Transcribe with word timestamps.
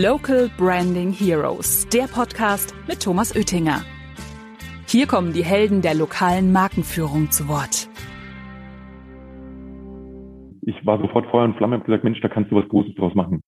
Local 0.00 0.48
Branding 0.56 1.12
Heroes, 1.12 1.86
der 1.90 2.04
Podcast 2.04 2.74
mit 2.88 3.02
Thomas 3.02 3.36
Oettinger. 3.36 3.82
Hier 4.86 5.06
kommen 5.06 5.34
die 5.34 5.44
Helden 5.44 5.82
der 5.82 5.92
lokalen 5.92 6.50
Markenführung 6.50 7.30
zu 7.30 7.46
Wort. 7.46 7.90
Ich 10.62 10.86
war 10.86 10.98
sofort 10.98 11.26
Feuer 11.26 11.44
und 11.44 11.58
Flamme 11.58 11.76
und 11.76 11.84
gesagt, 11.84 12.04
Mensch, 12.04 12.22
da 12.22 12.28
kannst 12.28 12.50
du 12.50 12.56
was 12.56 12.66
Großes 12.70 12.94
draus 12.94 13.14
machen. 13.14 13.42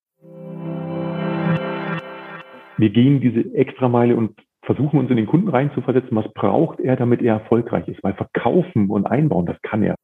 Wir 2.76 2.90
gehen 2.90 3.22
diese 3.22 3.54
Extrameile 3.54 4.14
und 4.14 4.38
versuchen 4.66 4.98
uns 4.98 5.08
in 5.08 5.16
den 5.16 5.26
Kunden 5.26 5.48
reinzuversetzen, 5.48 6.14
was 6.14 6.30
braucht 6.34 6.78
er, 6.78 6.96
damit 6.96 7.22
er 7.22 7.36
erfolgreich 7.36 7.88
ist. 7.88 8.04
Weil 8.04 8.12
verkaufen 8.12 8.90
und 8.90 9.06
einbauen, 9.06 9.46
das 9.46 9.56
kann 9.62 9.82
er. 9.82 9.94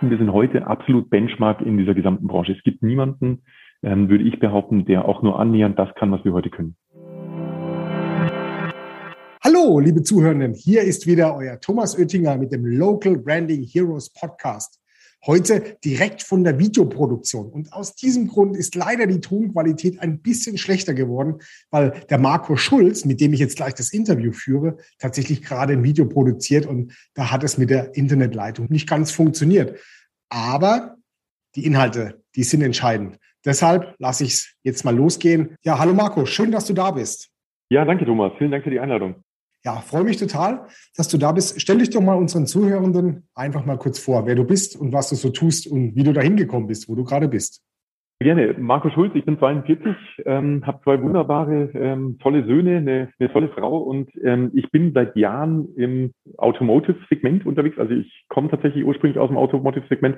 Wir 0.00 0.16
sind 0.16 0.32
heute 0.32 0.66
absolut 0.66 1.10
Benchmark 1.10 1.60
in 1.60 1.76
dieser 1.76 1.92
gesamten 1.92 2.26
Branche. 2.26 2.52
Es 2.52 2.62
gibt 2.64 2.82
niemanden, 2.82 3.42
ähm, 3.82 4.08
würde 4.08 4.24
ich 4.24 4.38
behaupten, 4.38 4.84
der 4.84 5.06
auch 5.06 5.22
nur 5.22 5.38
annähernd 5.38 5.78
das 5.78 5.88
kann, 5.96 6.10
was 6.12 6.24
wir 6.24 6.32
heute 6.32 6.50
können. 6.50 6.76
Hallo, 9.44 9.80
liebe 9.80 10.02
Zuhörenden, 10.02 10.54
hier 10.54 10.82
ist 10.82 11.06
wieder 11.06 11.36
euer 11.36 11.60
Thomas 11.60 11.98
Oettinger 11.98 12.36
mit 12.36 12.52
dem 12.52 12.64
Local 12.64 13.18
Branding 13.18 13.64
Heroes 13.64 14.10
Podcast. 14.10 14.78
Heute 15.24 15.76
direkt 15.84 16.22
von 16.22 16.42
der 16.42 16.58
Videoproduktion. 16.58 17.48
Und 17.48 17.72
aus 17.72 17.94
diesem 17.94 18.26
Grund 18.26 18.56
ist 18.56 18.74
leider 18.74 19.06
die 19.06 19.20
Tonqualität 19.20 20.00
ein 20.00 20.20
bisschen 20.20 20.58
schlechter 20.58 20.94
geworden, 20.94 21.38
weil 21.70 21.92
der 22.10 22.18
Marco 22.18 22.56
Schulz, 22.56 23.04
mit 23.04 23.20
dem 23.20 23.32
ich 23.32 23.40
jetzt 23.40 23.56
gleich 23.56 23.74
das 23.74 23.92
Interview 23.92 24.32
führe, 24.32 24.78
tatsächlich 24.98 25.42
gerade 25.42 25.74
ein 25.74 25.84
Video 25.84 26.06
produziert 26.06 26.66
und 26.66 26.92
da 27.14 27.30
hat 27.30 27.44
es 27.44 27.56
mit 27.56 27.70
der 27.70 27.94
Internetleitung 27.96 28.66
nicht 28.68 28.88
ganz 28.88 29.12
funktioniert. 29.12 29.78
Aber 30.28 30.96
die 31.54 31.66
Inhalte, 31.66 32.22
die 32.34 32.44
sind 32.44 32.62
entscheidend. 32.62 33.18
Deshalb 33.44 33.94
lasse 33.98 34.24
ich 34.24 34.34
es 34.34 34.54
jetzt 34.62 34.84
mal 34.84 34.94
losgehen. 34.94 35.56
Ja, 35.62 35.78
hallo 35.78 35.94
Marco, 35.94 36.26
schön, 36.26 36.52
dass 36.52 36.66
du 36.66 36.72
da 36.72 36.92
bist. 36.92 37.30
Ja, 37.70 37.84
danke 37.84 38.04
Thomas. 38.04 38.32
Vielen 38.38 38.50
Dank 38.50 38.64
für 38.64 38.70
die 38.70 38.80
Einladung. 38.80 39.16
Ja, 39.64 39.76
freue 39.80 40.02
mich 40.02 40.16
total, 40.16 40.66
dass 40.96 41.08
du 41.08 41.18
da 41.18 41.32
bist. 41.32 41.60
Stell 41.60 41.78
dich 41.78 41.90
doch 41.90 42.00
mal 42.00 42.16
unseren 42.16 42.46
Zuhörenden 42.46 43.28
einfach 43.34 43.64
mal 43.64 43.78
kurz 43.78 43.98
vor, 43.98 44.26
wer 44.26 44.34
du 44.34 44.44
bist 44.44 44.74
und 44.74 44.92
was 44.92 45.08
du 45.08 45.14
so 45.14 45.30
tust 45.30 45.68
und 45.68 45.94
wie 45.94 46.02
du 46.02 46.12
da 46.12 46.20
hingekommen 46.20 46.66
bist, 46.66 46.88
wo 46.88 46.96
du 46.96 47.04
gerade 47.04 47.28
bist. 47.28 47.62
Gerne. 48.22 48.54
Marco 48.56 48.88
Schulz, 48.90 49.12
ich 49.14 49.24
bin 49.24 49.38
42, 49.38 49.96
ähm, 50.26 50.64
habe 50.64 50.80
zwei 50.84 51.02
wunderbare, 51.02 51.70
ähm, 51.74 52.18
tolle 52.20 52.44
Söhne, 52.44 52.76
eine, 52.76 53.08
eine 53.18 53.32
tolle 53.32 53.48
Frau 53.48 53.78
und 53.78 54.10
ähm, 54.22 54.52
ich 54.54 54.70
bin 54.70 54.92
seit 54.92 55.16
Jahren 55.16 55.74
im 55.76 56.12
Automotive-Segment 56.36 57.44
unterwegs. 57.46 57.78
Also 57.78 57.94
ich 57.94 58.24
komme 58.28 58.48
tatsächlich 58.48 58.84
ursprünglich 58.84 59.18
aus 59.18 59.28
dem 59.28 59.38
Automotive-Segment, 59.38 60.16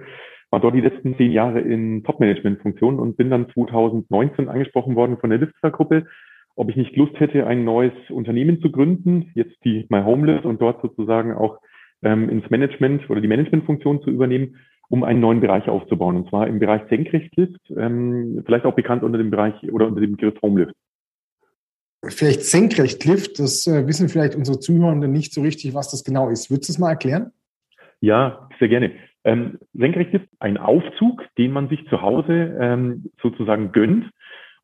war 0.51 0.61
dort 0.61 0.75
die 0.75 0.83
letzten 0.83 1.17
zehn 1.17 1.33
Jahre 1.33 1.61
in 1.61 2.05
Top-Management-Funktionen 2.05 2.99
und 2.99 3.17
bin 3.17 3.31
dann 3.31 3.49
2019 3.55 4.49
angesprochen 4.49 4.97
worden 4.97 5.17
von 5.17 5.31
der 5.31 5.39
Lifter-Gruppe, 5.39 6.05
ob 6.57 6.69
ich 6.69 6.77
nicht 6.77 6.97
Lust 6.97 7.19
hätte, 7.19 7.47
ein 7.47 7.65
neues 7.65 7.95
Unternehmen 8.11 8.61
zu 8.61 8.71
gründen, 8.71 9.31
jetzt 9.35 9.57
die 9.65 9.87
My 9.89 10.03
Homeless 10.03 10.45
und 10.45 10.61
dort 10.61 10.83
sozusagen 10.83 11.33
auch 11.33 11.59
ähm, 12.03 12.29
ins 12.29 12.51
Management 12.51 13.09
oder 13.09 13.23
die 13.23 13.29
Managementfunktion 13.29 14.03
zu 14.03 14.11
übernehmen, 14.11 14.57
um 14.89 15.05
einen 15.05 15.21
neuen 15.21 15.41
Bereich 15.41 15.69
aufzubauen. 15.69 16.17
Und 16.17 16.29
zwar 16.29 16.47
im 16.47 16.59
Bereich 16.59 16.83
Senkrechtlift, 16.89 17.61
ähm, 17.77 18.43
vielleicht 18.45 18.65
auch 18.65 18.75
bekannt 18.75 19.03
unter 19.03 19.19
dem 19.19 19.31
Bereich 19.31 19.55
oder 19.73 19.87
unter 19.87 20.01
dem 20.01 20.13
Begriff 20.13 20.41
Homelift. 20.43 20.75
Vielleicht 22.07 22.43
Senkrechtlift, 22.43 23.39
das 23.39 23.67
äh, 23.67 23.87
wissen 23.87 24.09
vielleicht 24.09 24.35
unsere 24.35 24.61
Zuhörenden 24.61 25.11
nicht 25.11 25.33
so 25.33 25.41
richtig, 25.41 25.75
was 25.75 25.91
das 25.91 26.05
genau 26.05 26.29
ist. 26.29 26.51
Würdest 26.51 26.69
du 26.69 26.73
es 26.73 26.79
mal 26.79 26.91
erklären? 26.91 27.33
Ja, 28.01 28.49
sehr 28.59 28.69
gerne. 28.69 28.93
Ähm, 29.25 29.59
Senkrechtlift, 29.73 30.29
ein 30.39 30.59
Aufzug, 30.59 31.25
den 31.39 31.53
man 31.53 31.69
sich 31.71 31.87
zu 31.89 32.03
Hause 32.03 32.57
ähm, 32.61 33.11
sozusagen 33.23 33.73
gönnt 33.73 34.11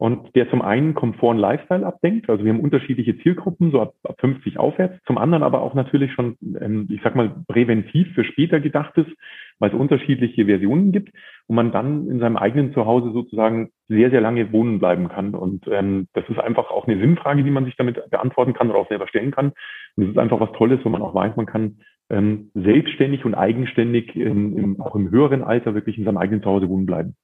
und 0.00 0.34
der 0.34 0.48
zum 0.48 0.62
einen 0.62 0.94
Komfort 0.94 1.32
und 1.32 1.38
Lifestyle 1.38 1.84
abdenkt. 1.84 2.30
Also 2.30 2.42
wir 2.42 2.50
haben 2.50 2.60
unterschiedliche 2.60 3.18
Zielgruppen, 3.18 3.70
so 3.70 3.82
ab, 3.82 3.92
ab 4.02 4.16
50 4.18 4.58
aufwärts. 4.58 4.98
Zum 5.04 5.18
anderen 5.18 5.42
aber 5.42 5.60
auch 5.60 5.74
natürlich 5.74 6.10
schon, 6.14 6.38
ähm, 6.58 6.88
ich 6.90 7.02
sag 7.04 7.14
mal, 7.14 7.44
präventiv 7.46 8.10
für 8.14 8.24
später 8.24 8.60
gedacht 8.60 8.96
ist, 8.96 9.10
weil 9.58 9.68
es 9.68 9.76
unterschiedliche 9.76 10.46
Versionen 10.46 10.92
gibt 10.92 11.12
und 11.48 11.56
man 11.56 11.70
dann 11.70 12.08
in 12.08 12.18
seinem 12.18 12.38
eigenen 12.38 12.72
Zuhause 12.72 13.12
sozusagen 13.12 13.72
sehr, 13.88 14.08
sehr 14.08 14.22
lange 14.22 14.50
wohnen 14.52 14.78
bleiben 14.78 15.10
kann. 15.10 15.34
Und 15.34 15.68
ähm, 15.70 16.08
das 16.14 16.24
ist 16.30 16.38
einfach 16.38 16.70
auch 16.70 16.88
eine 16.88 16.98
Sinnfrage, 16.98 17.44
die 17.44 17.50
man 17.50 17.66
sich 17.66 17.76
damit 17.76 18.00
beantworten 18.08 18.54
kann 18.54 18.70
oder 18.70 18.78
auch 18.78 18.88
selber 18.88 19.06
stellen 19.06 19.32
kann. 19.32 19.52
Und 19.96 20.04
das 20.04 20.08
ist 20.12 20.18
einfach 20.18 20.40
was 20.40 20.52
Tolles, 20.52 20.80
wo 20.82 20.88
man 20.88 21.02
auch 21.02 21.14
weiß, 21.14 21.36
man 21.36 21.44
kann 21.44 21.80
ähm, 22.08 22.50
selbstständig 22.54 23.26
und 23.26 23.34
eigenständig 23.34 24.16
in, 24.16 24.56
im, 24.56 24.80
auch 24.80 24.94
im 24.94 25.10
höheren 25.10 25.42
Alter 25.42 25.74
wirklich 25.74 25.98
in 25.98 26.06
seinem 26.06 26.16
eigenen 26.16 26.42
Zuhause 26.42 26.70
wohnen 26.70 26.86
bleiben. 26.86 27.16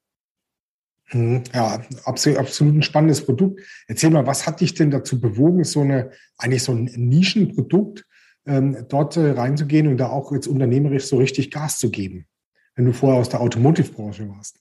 Mhm. 1.12 1.44
Ja, 1.54 1.82
absolut, 2.04 2.38
absolut 2.38 2.74
ein 2.74 2.82
spannendes 2.82 3.24
Produkt. 3.24 3.60
Erzähl 3.86 4.10
mal, 4.10 4.26
was 4.26 4.46
hat 4.46 4.60
dich 4.60 4.74
denn 4.74 4.90
dazu 4.90 5.20
bewogen, 5.20 5.64
so 5.64 5.80
eine, 5.80 6.10
eigentlich 6.36 6.62
so 6.62 6.72
ein 6.72 6.84
Nischenprodukt 6.84 8.04
ähm, 8.46 8.86
dort 8.88 9.16
äh, 9.16 9.30
reinzugehen 9.30 9.86
und 9.86 9.98
da 9.98 10.08
auch 10.08 10.32
jetzt 10.32 10.46
unternehmerisch 10.46 11.06
so 11.06 11.16
richtig 11.18 11.50
Gas 11.50 11.78
zu 11.78 11.90
geben, 11.90 12.26
wenn 12.74 12.86
du 12.86 12.92
vorher 12.92 13.20
aus 13.20 13.28
der 13.28 13.40
Automotive-Branche 13.40 14.28
warst? 14.28 14.58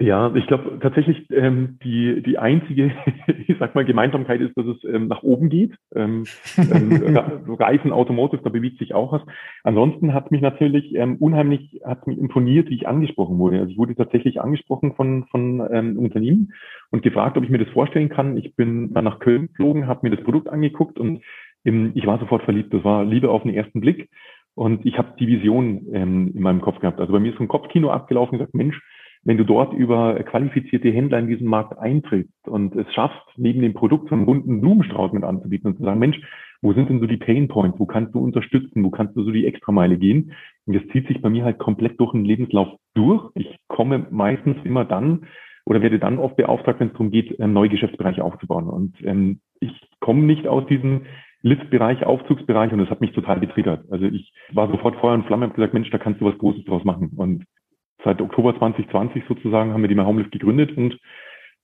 Ja, 0.00 0.32
ich 0.36 0.46
glaube 0.46 0.78
tatsächlich 0.80 1.28
ähm, 1.32 1.80
die 1.82 2.22
die 2.22 2.38
einzige, 2.38 2.92
ich 3.48 3.56
sag 3.58 3.74
mal 3.74 3.84
Gemeinsamkeit 3.84 4.40
ist, 4.40 4.56
dass 4.56 4.66
es 4.66 4.84
ähm, 4.84 5.08
nach 5.08 5.24
oben 5.24 5.48
geht. 5.48 5.74
Ähm, 5.92 6.24
ähm, 6.56 7.16
Reifen, 7.58 7.90
Automotive, 7.90 8.42
da 8.44 8.50
bewegt 8.50 8.78
sich 8.78 8.94
auch 8.94 9.10
was. 9.10 9.22
Ansonsten 9.64 10.14
hat 10.14 10.30
mich 10.30 10.40
natürlich 10.40 10.94
ähm, 10.94 11.16
unheimlich, 11.16 11.80
hat 11.84 12.06
mich 12.06 12.16
imponiert, 12.16 12.70
wie 12.70 12.76
ich 12.76 12.86
angesprochen 12.86 13.38
wurde. 13.38 13.58
Also 13.58 13.72
ich 13.72 13.78
wurde 13.78 13.96
tatsächlich 13.96 14.40
angesprochen 14.40 14.94
von 14.94 15.26
von 15.32 15.66
ähm, 15.72 15.98
Unternehmen 15.98 16.52
und 16.92 17.02
gefragt, 17.02 17.36
ob 17.36 17.42
ich 17.42 17.50
mir 17.50 17.58
das 17.58 17.72
vorstellen 17.72 18.08
kann. 18.08 18.36
Ich 18.36 18.54
bin 18.54 18.94
dann 18.94 19.04
nach 19.04 19.18
Köln 19.18 19.48
geflogen, 19.48 19.88
habe 19.88 20.08
mir 20.08 20.14
das 20.14 20.24
Produkt 20.24 20.48
angeguckt 20.48 21.00
und 21.00 21.24
ähm, 21.64 21.90
ich 21.96 22.06
war 22.06 22.20
sofort 22.20 22.44
verliebt. 22.44 22.72
Das 22.72 22.84
war 22.84 23.04
Liebe 23.04 23.30
auf 23.30 23.42
den 23.42 23.52
ersten 23.52 23.80
Blick 23.80 24.08
und 24.54 24.86
ich 24.86 24.96
habe 24.96 25.14
die 25.18 25.26
Vision 25.26 25.86
ähm, 25.92 26.32
in 26.36 26.42
meinem 26.42 26.60
Kopf 26.60 26.78
gehabt. 26.78 27.00
Also 27.00 27.12
bei 27.12 27.18
mir 27.18 27.32
ist 27.32 27.38
so 27.38 27.42
ein 27.42 27.48
Kopfkino 27.48 27.90
abgelaufen 27.90 28.38
gesagt, 28.38 28.54
Mensch 28.54 28.80
wenn 29.24 29.36
du 29.36 29.44
dort 29.44 29.72
über 29.72 30.14
qualifizierte 30.22 30.90
Händler 30.90 31.18
in 31.18 31.28
diesen 31.28 31.46
Markt 31.46 31.78
eintrittst 31.78 32.48
und 32.48 32.74
es 32.76 32.92
schaffst, 32.94 33.22
neben 33.36 33.60
dem 33.60 33.74
Produkt 33.74 34.08
so 34.08 34.14
einen 34.14 34.26
bunten 34.26 34.60
Blumenstrauß 34.60 35.12
mit 35.12 35.24
anzubieten 35.24 35.70
und 35.70 35.76
zu 35.76 35.84
sagen, 35.84 35.98
Mensch, 35.98 36.20
wo 36.60 36.72
sind 36.72 36.88
denn 36.88 37.00
so 37.00 37.06
die 37.06 37.18
Pain 37.18 37.48
Points? 37.48 37.78
Wo 37.78 37.86
kannst 37.86 38.14
du 38.14 38.18
unterstützen? 38.18 38.82
Wo 38.84 38.90
kannst 38.90 39.16
du 39.16 39.22
so 39.22 39.30
die 39.30 39.46
Extrameile 39.46 39.96
gehen? 39.96 40.32
Und 40.66 40.74
das 40.74 40.86
zieht 40.92 41.06
sich 41.06 41.22
bei 41.22 41.30
mir 41.30 41.44
halt 41.44 41.58
komplett 41.58 42.00
durch 42.00 42.12
den 42.12 42.24
Lebenslauf 42.24 42.68
durch. 42.94 43.30
Ich 43.34 43.58
komme 43.68 44.06
meistens 44.10 44.56
immer 44.64 44.84
dann 44.84 45.26
oder 45.64 45.82
werde 45.82 45.98
dann 45.98 46.18
oft 46.18 46.36
beauftragt, 46.36 46.80
wenn 46.80 46.88
es 46.88 46.94
darum 46.94 47.10
geht, 47.10 47.38
neue 47.38 47.68
Geschäftsbereiche 47.68 48.24
aufzubauen. 48.24 48.68
Und 48.68 48.96
ähm, 49.04 49.40
ich 49.60 49.72
komme 50.00 50.22
nicht 50.22 50.48
aus 50.48 50.66
diesem 50.66 51.02
Liftbereich, 51.42 52.04
Aufzugsbereich 52.04 52.72
und 52.72 52.78
das 52.78 52.90
hat 52.90 53.00
mich 53.00 53.12
total 53.12 53.38
getriggert. 53.38 53.84
Also 53.90 54.06
ich 54.06 54.32
war 54.52 54.68
sofort 54.68 54.96
Feuer 54.96 55.14
und 55.14 55.26
Flamme 55.26 55.46
und 55.46 55.54
gesagt, 55.54 55.74
Mensch, 55.74 55.90
da 55.90 55.98
kannst 55.98 56.20
du 56.20 56.24
was 56.24 56.38
Großes 56.38 56.64
draus 56.64 56.84
machen. 56.84 57.10
Und 57.16 57.44
seit 58.04 58.20
Oktober 58.20 58.56
2020 58.56 59.24
sozusagen 59.28 59.72
haben 59.72 59.82
wir 59.82 59.88
die 59.88 59.94
My 59.94 60.04
Homeless 60.04 60.30
gegründet 60.30 60.76
und 60.76 60.98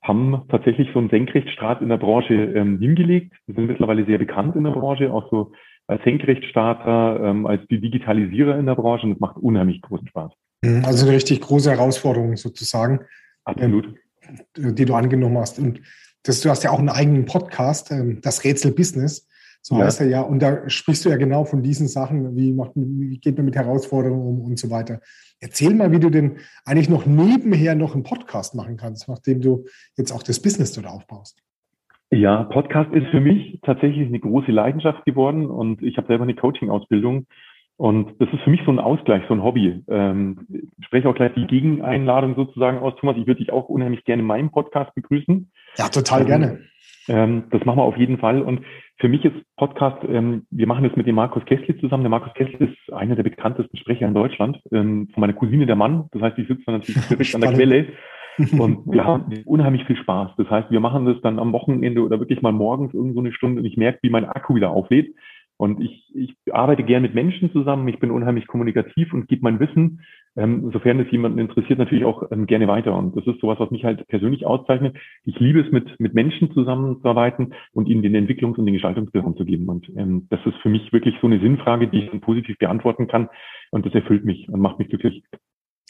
haben 0.03 0.43
tatsächlich 0.51 0.89
so 0.93 0.99
einen 0.99 1.09
Senkrechtstarт 1.09 1.81
in 1.81 1.89
der 1.89 1.97
Branche 1.97 2.35
ähm, 2.35 2.79
hingelegt. 2.79 3.33
Wir 3.47 3.55
sind 3.55 3.67
mittlerweile 3.67 4.05
sehr 4.05 4.19
bekannt 4.19 4.55
in 4.55 4.65
der 4.65 4.73
Branche, 4.73 5.13
auch 5.13 5.31
so 5.31 5.53
als 5.87 6.03
Senkrechtstarter, 6.05 7.21
ähm, 7.23 7.47
als 7.47 7.67
die 7.69 7.81
Digitalisierer 7.81 8.59
in 8.59 8.67
der 8.67 8.75
Branche 8.75 9.07
und 9.07 9.13
es 9.13 9.21
macht 9.21 9.37
unheimlich 9.37 9.81
großen 9.83 10.09
Spaß. 10.09 10.33
Mhm, 10.63 10.85
also 10.85 11.07
eine 11.07 11.17
richtig 11.17 11.41
große 11.41 11.71
Herausforderung 11.71 12.37
sozusagen. 12.37 13.01
Absolut. 13.45 13.87
Ähm, 13.87 13.95
die 14.57 14.85
du 14.85 14.95
angenommen 14.95 15.39
hast. 15.39 15.59
Und 15.59 15.81
das, 16.23 16.41
du 16.41 16.49
hast 16.49 16.65
ja 16.65 16.71
auch 16.71 16.79
einen 16.79 16.89
eigenen 16.89 17.27
Podcast, 17.27 17.91
ähm, 17.91 18.21
das 18.23 18.45
Rätsel 18.45 18.73
Business. 18.73 19.29
So 19.67 19.79
ja. 19.79 19.87
heißt 19.87 20.03
er 20.03 20.09
ja. 20.09 20.21
Und 20.21 20.43
da 20.43 20.69
sprichst 20.69 21.07
du 21.07 21.09
ja 21.09 21.17
genau 21.17 21.47
von 21.47 21.63
diesen 21.63 21.89
Sachen, 21.89 22.37
wie, 22.37 22.53
macht, 22.53 22.73
wie 22.75 23.19
geht 23.19 23.39
man 23.39 23.47
mit 23.47 23.57
Herausforderungen 23.57 24.27
um 24.27 24.41
und 24.43 24.59
so 24.59 24.71
weiter. 24.71 25.01
Erzähl 25.41 25.75
mal, 25.75 25.91
wie 25.91 26.01
du 26.01 26.11
denn 26.11 26.37
eigentlich 26.67 26.91
noch 26.91 27.07
nebenher 27.07 27.75
noch 27.75 27.95
einen 27.95 28.03
Podcast 28.03 28.55
machen 28.55 28.77
kannst, 28.77 29.09
nachdem 29.09 29.41
du 29.41 29.65
jetzt 29.97 30.13
auch 30.13 30.23
das 30.23 30.43
Business 30.43 30.75
dort 30.75 30.87
aufbaust. 30.87 31.43
Ja, 32.11 32.45
Podcast 32.45 32.93
ist 32.93 33.07
für 33.11 33.23
mich 33.23 33.59
tatsächlich 33.63 34.07
eine 34.07 34.21
große 34.21 34.53
Leidenschaft 34.53 35.03
geworden 35.07 35.47
und 35.47 35.83
ich 35.83 35.97
habe 35.97 36.09
selber 36.09 36.25
eine 36.25 36.35
Coaching-Ausbildung 36.35 37.27
und 37.79 38.21
das 38.21 38.29
ist 38.35 38.43
für 38.43 38.51
mich 38.51 38.61
so 38.67 38.71
ein 38.71 38.79
Ausgleich, 38.79 39.25
so 39.29 39.35
ein 39.35 39.43
Hobby. 39.43 39.83
Ähm, 39.89 40.47
ich 40.79 40.85
spreche 40.85 41.09
auch 41.09 41.15
gleich 41.15 41.33
die 41.35 41.47
Gegeneinladung 41.47 42.37
sozusagen 42.37 42.79
aus. 42.79 42.95
Thomas, 43.01 43.17
ich 43.17 43.27
würde 43.27 43.41
dich 43.41 43.51
auch 43.51 43.71
unheimlich 43.71 44.05
gerne 44.05 44.21
in 44.21 44.27
meinem 44.27 44.51
Podcast 44.51 44.95
begrüßen. 44.95 45.51
Ja, 45.79 45.89
total 45.89 46.21
ähm, 46.21 46.27
gerne. 46.27 46.61
Ähm, 47.09 47.45
das 47.51 47.65
machen 47.65 47.79
wir 47.79 47.85
auf 47.85 47.97
jeden 47.97 48.19
Fall. 48.19 48.43
Und 48.43 48.61
für 48.99 49.09
mich 49.09 49.25
ist 49.25 49.35
Podcast, 49.57 49.99
ähm, 50.09 50.47
wir 50.51 50.67
machen 50.67 50.85
das 50.85 50.97
mit 50.97 51.07
dem 51.07 51.17
Markus 51.17 51.45
Kessler 51.45 51.77
zusammen. 51.79 52.05
Der 52.05 52.11
Markus 52.11 52.33
Kessler 52.35 52.61
ist 52.63 52.93
einer 52.93 53.17
der 53.17 53.23
bekanntesten 53.23 53.77
Sprecher 53.77 54.07
in 54.07 54.15
Deutschland, 54.15 54.61
ähm, 54.73 55.09
von 55.13 55.21
meiner 55.21 55.33
Cousine 55.33 55.67
der 55.67 55.77
Mann. 55.77 56.09
Das 56.13 56.23
heißt, 56.23 56.39
ich 56.39 56.49
sitze 56.49 56.63
dann 56.67 56.77
natürlich 56.77 57.07
direkt 57.09 57.35
an 57.35 57.41
der 57.41 57.53
Quelle. 57.53 57.87
Und 58.59 58.87
wir 58.93 59.05
haben 59.05 59.33
unheimlich 59.45 59.85
viel 59.85 59.97
Spaß. 59.97 60.33
Das 60.37 60.49
heißt, 60.49 60.71
wir 60.71 60.81
machen 60.81 61.07
das 61.07 61.21
dann 61.23 61.39
am 61.39 61.53
Wochenende 61.53 62.03
oder 62.03 62.19
wirklich 62.19 62.43
mal 62.43 62.53
morgens 62.53 62.95
irgendwo 62.95 63.21
eine 63.21 63.33
Stunde 63.33 63.61
und 63.61 63.67
ich 63.67 63.77
merke, 63.77 64.01
wie 64.03 64.11
mein 64.11 64.25
Akku 64.25 64.55
wieder 64.55 64.71
auflädt. 64.71 65.15
Und 65.57 65.81
ich, 65.81 66.11
ich 66.15 66.35
arbeite 66.53 66.83
gern 66.83 67.03
mit 67.03 67.15
Menschen 67.15 67.53
zusammen. 67.53 67.87
Ich 67.87 68.01
bin 68.01 68.11
unheimlich 68.11 68.49
kommunikativ 68.49 69.13
und 69.13 69.29
gebe 69.29 69.43
mein 69.43 69.61
Wissen 69.61 70.01
ähm, 70.37 70.71
sofern 70.73 70.99
es 71.01 71.11
jemanden 71.11 71.39
interessiert, 71.39 71.79
natürlich 71.79 72.05
auch 72.05 72.31
ähm, 72.31 72.47
gerne 72.47 72.67
weiter. 72.67 72.97
Und 72.97 73.17
das 73.17 73.27
ist 73.27 73.41
sowas, 73.41 73.61
was 73.61 73.71
mich 73.71 73.85
halt 73.85 74.07
persönlich 74.09 74.47
auszeichnet. 74.47 74.97
Ich 75.25 75.39
liebe 75.39 75.61
es, 75.61 75.71
mit, 75.71 75.99
mit 76.01 76.15
Menschen 76.15 76.53
zusammenzuarbeiten 76.53 77.55
und 77.73 77.89
ihnen 77.89 78.03
den 78.03 78.17
Entwicklungs- 78.17 78.59
und 78.59 78.67
den 78.67 78.75
Gestaltungsspielraum 78.75 79.37
zu 79.37 79.45
geben. 79.45 79.69
Und 79.69 79.89
ähm, 79.97 80.27
das 80.31 80.41
ist 80.45 80.57
für 80.63 80.69
mich 80.69 80.93
wirklich 80.93 81.15
so 81.21 81.27
eine 81.27 81.41
Sinnfrage, 81.41 81.89
die 81.89 82.05
ich 82.05 82.11
dann 82.11 82.21
positiv 82.21 82.59
beantworten 82.59 83.07
kann. 83.07 83.29
Und 83.71 83.87
das 83.87 83.95
erfüllt 83.95 84.25
mich 84.25 84.49
und 84.49 84.61
macht 84.61 84.79
mich 84.79 84.89
glücklich. 84.89 85.23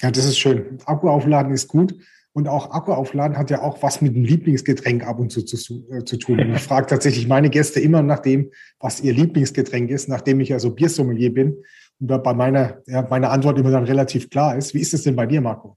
Ja, 0.01 0.11
das 0.11 0.27
ist 0.27 0.39
schön. 0.39 0.79
Akku 0.87 1.09
aufladen 1.09 1.53
ist 1.53 1.69
gut. 1.69 1.95
Und 2.37 2.49
auch 2.49 2.73
Akku 2.73 2.93
aufladen 2.93 3.39
hat 3.39 3.51
ja 3.51 3.63
auch 3.63 3.81
was 3.83 4.03
mit 4.03 4.17
dem 4.17 4.25
Lieblingsgetränk 4.25 5.07
ab 5.07 5.21
und 5.21 5.31
zu 5.31 5.45
zu, 5.45 5.87
äh, 5.91 6.03
zu 6.05 6.19
tun. 6.19 6.41
Und 6.41 6.55
ich 6.57 6.63
frage 6.63 6.89
tatsächlich 6.89 7.29
meine 7.29 7.49
Gäste 7.49 7.79
immer 7.79 8.03
nach 8.03 8.19
dem, 8.19 8.51
was 8.81 9.01
ihr 9.01 9.13
Lieblingsgetränk 9.13 9.89
ist, 9.89 10.09
nachdem 10.09 10.41
ich 10.41 10.49
ja 10.49 10.59
so 10.59 10.75
Biersommelier 10.75 11.33
bin. 11.33 11.59
Bei 12.01 12.35
meiner, 12.35 12.79
ja, 12.87 13.07
meine 13.09 13.31
Antwort 13.31 13.59
immer 13.59 13.71
dann 13.71 13.85
relativ 13.85 14.29
klar 14.31 14.57
ist. 14.57 14.75
Wie 14.75 14.81
ist 14.81 14.95
es 14.95 15.05
denn 15.05 15.17
bei 15.17 15.27
dir, 15.27 15.41
Marco? 15.41 15.77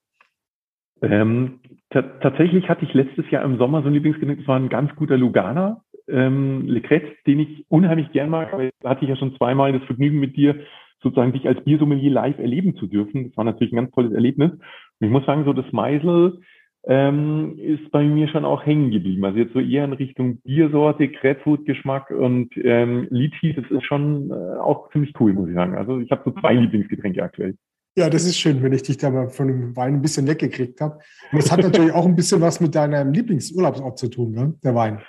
Ähm, 1.02 1.60
tatsächlich 1.90 2.68
hatte 2.70 2.86
ich 2.86 2.94
letztes 2.94 3.30
Jahr 3.30 3.44
im 3.44 3.58
Sommer 3.58 3.82
so 3.82 3.88
ein 3.88 3.94
Lieblingsgetränk, 3.94 4.40
das 4.40 4.48
war 4.48 4.60
ein 4.60 4.70
ganz 4.70 4.94
guter 4.96 5.18
Lugana, 5.18 5.82
ähm, 6.08 6.68
Lecret, 6.68 7.16
den 7.28 7.40
ich 7.40 7.66
unheimlich 7.70 8.12
gern 8.12 8.30
mag, 8.30 8.52
aber 8.54 8.70
da 8.80 8.90
hatte 8.90 9.04
ich 9.04 9.10
ja 9.10 9.16
schon 9.16 9.36
zweimal 9.38 9.74
das 9.74 9.84
Vergnügen 9.84 10.20
mit 10.20 10.36
dir, 10.36 10.56
sozusagen 11.02 11.34
dich 11.34 11.48
als 11.48 11.64
Biersommelier 11.64 12.12
live 12.12 12.40
erleben 12.40 12.76
zu 12.76 12.88
dürfen. 12.88 13.28
Das 13.28 13.38
war 13.38 13.44
natürlich 13.44 13.72
ein 13.72 13.78
ganz 13.78 13.92
tolles 13.92 14.14
Erlebnis. 14.14 14.52
Und 14.52 14.62
ich 15.08 15.12
muss 15.12 15.26
sagen, 15.26 15.46
so 15.46 15.54
das 15.54 15.72
Meisel 15.72 16.42
ähm, 16.88 17.60
ist 17.60 17.92
bei 17.92 18.04
mir 18.04 18.28
schon 18.30 18.46
auch 18.46 18.66
hängen 18.66 18.92
geblieben. 18.92 19.24
Also 19.26 19.40
jetzt 19.40 19.54
so 19.54 19.60
eher 19.60 19.84
in 19.84 19.94
Richtung 19.94 20.38
Biersorte, 20.38 21.10
Grapefruit-Geschmack 21.10 22.12
und 22.12 22.50
ähm, 22.64 23.08
Litchi, 23.10 23.54
das 23.54 23.66
ist 23.70 23.84
schon 23.84 24.32
äh, 24.32 24.58
auch 24.60 24.90
ziemlich 24.92 25.14
cool, 25.20 25.34
muss 25.34 25.50
ich 25.50 25.56
sagen. 25.56 25.76
Also 25.76 26.00
ich 26.00 26.10
habe 26.12 26.22
so 26.26 26.32
zwei 26.40 26.54
Lieblingsgetränke 26.54 27.22
aktuell. 27.22 27.56
Ja, 27.98 28.10
das 28.10 28.26
ist 28.26 28.38
schön, 28.38 28.62
wenn 28.62 28.74
ich 28.74 28.84
dich 28.84 28.98
da 28.98 29.10
mal 29.10 29.28
von 29.28 29.48
dem 29.48 29.76
Wein 29.76 29.96
ein 29.96 30.02
bisschen 30.02 30.28
weggekriegt 30.28 30.80
habe. 30.80 31.00
Und 31.32 31.42
das 31.42 31.52
hat 31.52 31.62
natürlich 31.62 31.92
auch 31.92 32.06
ein 32.06 32.16
bisschen 32.16 32.42
was 32.42 32.62
mit 32.62 32.76
deinem 32.76 33.12
Lieblingsurlaubsort 33.12 33.98
zu 33.98 34.10
tun, 34.10 34.32
ne? 34.32 34.54
der 34.64 34.76
Wein. 34.76 35.02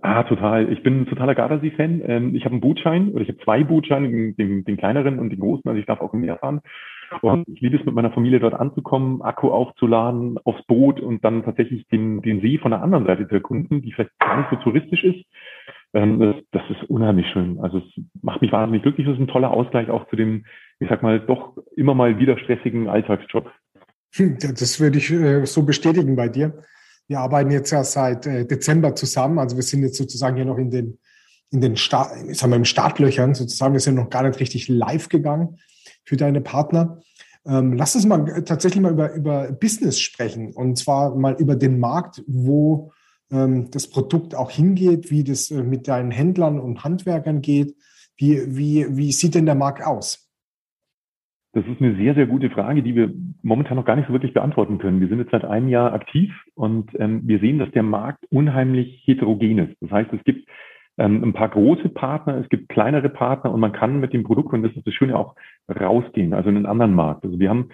Ah, 0.00 0.24
total. 0.24 0.72
Ich 0.72 0.82
bin 0.82 1.02
ein 1.02 1.06
totaler 1.06 1.34
Gardasee-Fan. 1.34 2.02
Ähm, 2.04 2.34
ich 2.34 2.44
habe 2.44 2.54
einen 2.54 2.60
Bootschein 2.60 3.12
oder 3.12 3.22
ich 3.22 3.28
habe 3.28 3.38
zwei 3.44 3.62
Bootscheine, 3.62 4.10
den, 4.10 4.36
den, 4.36 4.64
den, 4.64 4.76
kleineren 4.76 5.18
und 5.18 5.30
den 5.30 5.38
großen. 5.38 5.68
Also 5.68 5.78
ich 5.78 5.86
darf 5.86 6.00
auch 6.00 6.14
im 6.14 6.20
Meer 6.20 6.38
fahren. 6.38 6.60
Und 7.20 7.48
ich 7.48 7.60
liebe 7.60 7.76
es, 7.76 7.84
mit 7.84 7.94
meiner 7.94 8.12
Familie 8.12 8.40
dort 8.40 8.54
anzukommen, 8.54 9.22
Akku 9.22 9.50
aufzuladen, 9.50 10.38
aufs 10.44 10.64
Boot 10.66 11.00
und 11.00 11.24
dann 11.24 11.44
tatsächlich 11.44 11.86
den, 11.88 12.22
den 12.22 12.40
See 12.40 12.58
von 12.58 12.70
der 12.70 12.82
anderen 12.82 13.06
Seite 13.06 13.28
zu 13.28 13.34
erkunden, 13.34 13.82
die 13.82 13.92
vielleicht 13.92 14.18
gar 14.18 14.38
nicht 14.38 14.50
so 14.50 14.56
touristisch 14.56 15.04
ist. 15.04 15.24
Ähm, 15.94 16.42
das, 16.52 16.62
ist 16.70 16.88
unheimlich 16.88 17.26
schön. 17.32 17.60
Also 17.60 17.78
es 17.78 18.04
macht 18.22 18.40
mich 18.40 18.52
wahnsinnig 18.52 18.82
glücklich. 18.82 19.06
Das 19.06 19.14
ist 19.14 19.20
ein 19.20 19.28
toller 19.28 19.50
Ausgleich 19.50 19.90
auch 19.90 20.08
zu 20.08 20.16
dem, 20.16 20.46
ich 20.80 20.88
sag 20.88 21.02
mal, 21.02 21.20
doch 21.20 21.56
immer 21.76 21.94
mal 21.94 22.18
wieder 22.18 22.38
stressigen 22.38 22.88
Alltagsjob. 22.88 23.50
Hm, 24.14 24.38
das 24.40 24.80
würde 24.80 24.98
ich 24.98 25.10
äh, 25.10 25.44
so 25.44 25.64
bestätigen 25.64 26.16
bei 26.16 26.28
dir. 26.28 26.62
Wir 27.08 27.20
arbeiten 27.20 27.50
jetzt 27.50 27.70
ja 27.70 27.84
seit 27.84 28.26
äh, 28.26 28.46
Dezember 28.46 28.94
zusammen. 28.94 29.38
Also 29.38 29.56
wir 29.56 29.62
sind 29.62 29.82
jetzt 29.82 29.96
sozusagen 29.96 30.36
hier 30.36 30.46
noch 30.46 30.58
in 30.58 30.70
den, 30.70 30.98
in 31.50 31.60
den 31.60 31.76
Start, 31.76 32.10
sagen 32.34 32.52
wir, 32.52 32.56
im 32.56 32.64
Startlöchern 32.64 33.34
sozusagen. 33.34 33.74
Wir 33.74 33.80
sind 33.80 33.96
noch 33.96 34.08
gar 34.08 34.22
nicht 34.22 34.40
richtig 34.40 34.68
live 34.68 35.08
gegangen 35.10 35.58
für 36.04 36.16
deine 36.16 36.40
Partner. 36.40 37.00
Ähm, 37.44 37.72
lass 37.72 37.96
uns 37.96 38.06
mal 38.06 38.44
tatsächlich 38.44 38.80
mal 38.80 38.92
über, 38.92 39.14
über 39.14 39.52
Business 39.52 40.00
sprechen 40.00 40.52
und 40.52 40.78
zwar 40.78 41.16
mal 41.16 41.34
über 41.40 41.56
den 41.56 41.80
Markt, 41.80 42.22
wo 42.26 42.92
ähm, 43.32 43.70
das 43.70 43.90
Produkt 43.90 44.34
auch 44.34 44.50
hingeht, 44.50 45.10
wie 45.10 45.24
das 45.24 45.50
äh, 45.50 45.62
mit 45.62 45.88
deinen 45.88 46.12
Händlern 46.12 46.60
und 46.60 46.84
Handwerkern 46.84 47.40
geht. 47.40 47.74
Wie, 48.16 48.56
wie, 48.56 48.86
wie 48.96 49.12
sieht 49.12 49.34
denn 49.34 49.46
der 49.46 49.56
Markt 49.56 49.84
aus? 49.84 50.28
Das 51.54 51.66
ist 51.66 51.82
eine 51.82 51.96
sehr, 51.96 52.14
sehr 52.14 52.26
gute 52.26 52.48
Frage, 52.48 52.82
die 52.82 52.94
wir 52.94 53.12
momentan 53.42 53.76
noch 53.76 53.84
gar 53.84 53.96
nicht 53.96 54.06
so 54.06 54.12
wirklich 54.12 54.32
beantworten 54.32 54.78
können. 54.78 55.00
Wir 55.00 55.08
sind 55.08 55.18
jetzt 55.18 55.32
seit 55.32 55.44
einem 55.44 55.68
Jahr 55.68 55.92
aktiv 55.92 56.32
und 56.54 56.90
ähm, 56.98 57.22
wir 57.24 57.40
sehen, 57.40 57.58
dass 57.58 57.70
der 57.72 57.82
Markt 57.82 58.24
unheimlich 58.30 59.02
heterogen 59.04 59.58
ist. 59.58 59.76
Das 59.80 59.90
heißt, 59.90 60.12
es 60.12 60.24
gibt 60.24 60.48
ähm, 60.98 61.22
ein 61.22 61.32
paar 61.32 61.48
große 61.48 61.88
Partner, 61.90 62.36
es 62.38 62.48
gibt 62.48 62.68
kleinere 62.68 63.08
Partner 63.08 63.52
und 63.52 63.60
man 63.60 63.72
kann 63.72 64.00
mit 64.00 64.12
dem 64.12 64.24
Produkt, 64.24 64.52
und 64.52 64.62
das 64.62 64.72
ist 64.72 64.86
das 64.86 64.94
Schöne, 64.94 65.18
auch 65.18 65.34
rausgehen, 65.68 66.34
also 66.34 66.48
in 66.48 66.56
einen 66.56 66.66
anderen 66.66 66.94
Markt. 66.94 67.24
Also 67.24 67.38
wir 67.38 67.48
haben 67.48 67.70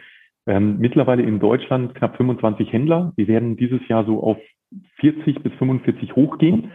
ähm, 0.47 0.79
mittlerweile 0.79 1.23
in 1.23 1.41
Deutschland 1.41 1.95
knapp 1.95 2.17
25 2.17 2.73
Händler. 2.73 3.13
Wir 3.17 3.29
werden 3.29 3.57
dieses 3.57 3.87
Jahr 3.89 4.05
so 4.05 4.23
auf 4.23 4.39
40 5.01 5.43
bis 5.43 5.53
45 5.55 6.15
hochgehen 6.15 6.73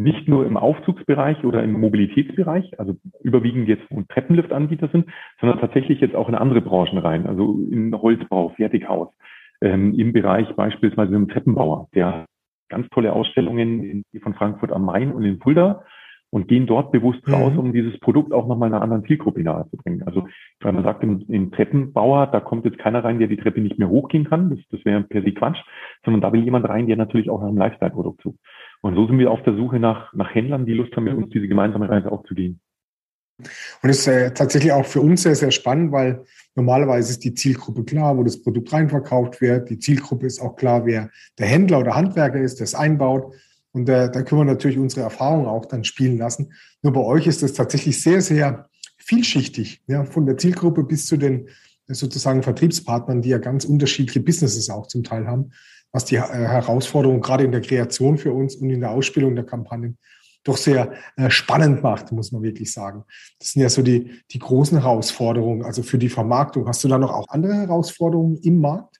nicht 0.00 0.28
nur 0.28 0.46
im 0.46 0.56
Aufzugsbereich 0.56 1.44
oder 1.44 1.62
im 1.62 1.72
Mobilitätsbereich, 1.72 2.78
also 2.78 2.96
überwiegend 3.22 3.68
jetzt 3.68 3.84
wo 3.90 4.02
Treppenliftanbieter 4.02 4.88
sind, 4.88 5.06
sondern 5.40 5.60
tatsächlich 5.60 6.00
jetzt 6.00 6.14
auch 6.14 6.28
in 6.28 6.34
andere 6.34 6.62
Branchen 6.62 6.98
rein, 6.98 7.26
also 7.26 7.58
in 7.70 7.94
Holzbau, 7.94 8.50
Fertighaus, 8.50 9.08
ähm, 9.60 9.94
im 9.94 10.12
Bereich 10.12 10.48
beispielsweise 10.56 11.14
im 11.14 11.28
Treppenbauer, 11.28 11.88
der 11.94 12.24
ganz 12.70 12.88
tolle 12.90 13.12
Ausstellungen 13.12 14.04
in, 14.12 14.22
von 14.22 14.34
Frankfurt 14.34 14.72
am 14.72 14.84
Main 14.84 15.12
und 15.12 15.24
in 15.24 15.38
Fulda 15.38 15.84
und 16.30 16.46
gehen 16.46 16.66
dort 16.66 16.92
bewusst 16.92 17.26
mhm. 17.26 17.34
raus, 17.34 17.52
um 17.56 17.72
dieses 17.72 17.98
Produkt 17.98 18.32
auch 18.32 18.46
nochmal 18.46 18.68
einer 18.68 18.82
anderen 18.82 19.04
Zielgruppe 19.04 19.42
nahezubringen. 19.42 20.04
Also 20.04 20.28
weil 20.60 20.72
man 20.72 20.84
sagt, 20.84 21.02
im, 21.02 21.24
im, 21.28 21.50
Treppenbauer, 21.50 22.28
da 22.28 22.40
kommt 22.40 22.64
jetzt 22.64 22.78
keiner 22.78 23.04
rein, 23.04 23.18
der 23.18 23.28
die 23.28 23.36
Treppe 23.36 23.60
nicht 23.60 23.78
mehr 23.78 23.88
hochgehen 23.88 24.24
kann, 24.24 24.50
das, 24.50 24.60
das 24.70 24.84
wäre 24.84 25.02
per 25.02 25.22
se 25.22 25.32
Quatsch, 25.32 25.58
sondern 26.04 26.22
da 26.22 26.32
will 26.32 26.44
jemand 26.44 26.68
rein, 26.68 26.86
der 26.86 26.96
natürlich 26.96 27.28
auch 27.28 27.40
nach 27.40 27.48
einem 27.48 27.58
Lifestyle-Produkt 27.58 28.22
sucht. 28.22 28.38
Und 28.80 28.94
so 28.94 29.06
sind 29.06 29.18
wir 29.18 29.30
auf 29.30 29.42
der 29.42 29.56
Suche 29.56 29.78
nach, 29.78 30.12
nach 30.14 30.34
Händlern, 30.34 30.66
die 30.66 30.72
Lust 30.72 30.96
haben, 30.96 31.04
mit 31.04 31.14
uns 31.14 31.30
diese 31.30 31.48
gemeinsame 31.48 31.88
Reise 31.88 32.10
auch 32.10 32.22
zu 32.24 32.34
gehen. 32.34 32.60
Und 33.82 33.90
es 33.90 34.06
ist 34.06 34.08
äh, 34.08 34.32
tatsächlich 34.32 34.72
auch 34.72 34.84
für 34.84 35.00
uns 35.00 35.22
sehr, 35.22 35.34
sehr 35.34 35.50
spannend, 35.50 35.92
weil 35.92 36.24
normalerweise 36.60 37.12
ist 37.12 37.24
die 37.24 37.34
Zielgruppe 37.34 37.84
klar, 37.84 38.16
wo 38.16 38.22
das 38.22 38.42
Produkt 38.42 38.72
reinverkauft 38.72 39.40
wird. 39.40 39.70
Die 39.70 39.78
Zielgruppe 39.78 40.26
ist 40.26 40.40
auch 40.40 40.56
klar, 40.56 40.84
wer 40.86 41.10
der 41.38 41.46
Händler 41.46 41.80
oder 41.80 41.94
Handwerker 41.94 42.40
ist, 42.40 42.60
der 42.60 42.64
es 42.64 42.74
einbaut. 42.74 43.34
Und 43.72 43.88
äh, 43.88 44.10
da 44.10 44.22
können 44.22 44.42
wir 44.42 44.44
natürlich 44.44 44.78
unsere 44.78 45.02
Erfahrungen 45.02 45.46
auch 45.46 45.66
dann 45.66 45.84
spielen 45.84 46.18
lassen. 46.18 46.52
Nur 46.82 46.92
bei 46.92 47.00
euch 47.00 47.26
ist 47.26 47.42
das 47.42 47.52
tatsächlich 47.54 48.00
sehr, 48.02 48.20
sehr 48.20 48.68
vielschichtig, 48.98 49.82
ja, 49.86 50.04
von 50.04 50.26
der 50.26 50.36
Zielgruppe 50.36 50.84
bis 50.84 51.06
zu 51.06 51.16
den 51.16 51.48
sozusagen 51.88 52.42
Vertriebspartnern, 52.42 53.22
die 53.22 53.30
ja 53.30 53.38
ganz 53.38 53.64
unterschiedliche 53.64 54.20
Businesses 54.20 54.70
auch 54.70 54.86
zum 54.86 55.02
Teil 55.02 55.26
haben 55.26 55.50
was 55.92 56.04
die 56.04 56.16
äh, 56.16 56.20
Herausforderung 56.20 57.20
gerade 57.20 57.44
in 57.44 57.52
der 57.52 57.60
Kreation 57.60 58.18
für 58.18 58.32
uns 58.32 58.54
und 58.56 58.70
in 58.70 58.80
der 58.80 58.90
Ausspielung 58.90 59.34
der 59.34 59.44
Kampagnen 59.44 59.98
doch 60.44 60.56
sehr 60.56 60.92
äh, 61.16 61.30
spannend 61.30 61.82
macht, 61.82 62.12
muss 62.12 62.32
man 62.32 62.42
wirklich 62.42 62.72
sagen. 62.72 63.04
Das 63.38 63.52
sind 63.52 63.62
ja 63.62 63.68
so 63.68 63.82
die, 63.82 64.22
die 64.30 64.38
großen 64.38 64.78
Herausforderungen, 64.80 65.62
also 65.62 65.82
für 65.82 65.98
die 65.98 66.08
Vermarktung. 66.08 66.66
Hast 66.66 66.82
du 66.84 66.88
da 66.88 66.98
noch 66.98 67.12
auch 67.12 67.28
andere 67.28 67.54
Herausforderungen 67.54 68.38
im 68.42 68.60
Markt? 68.60 68.96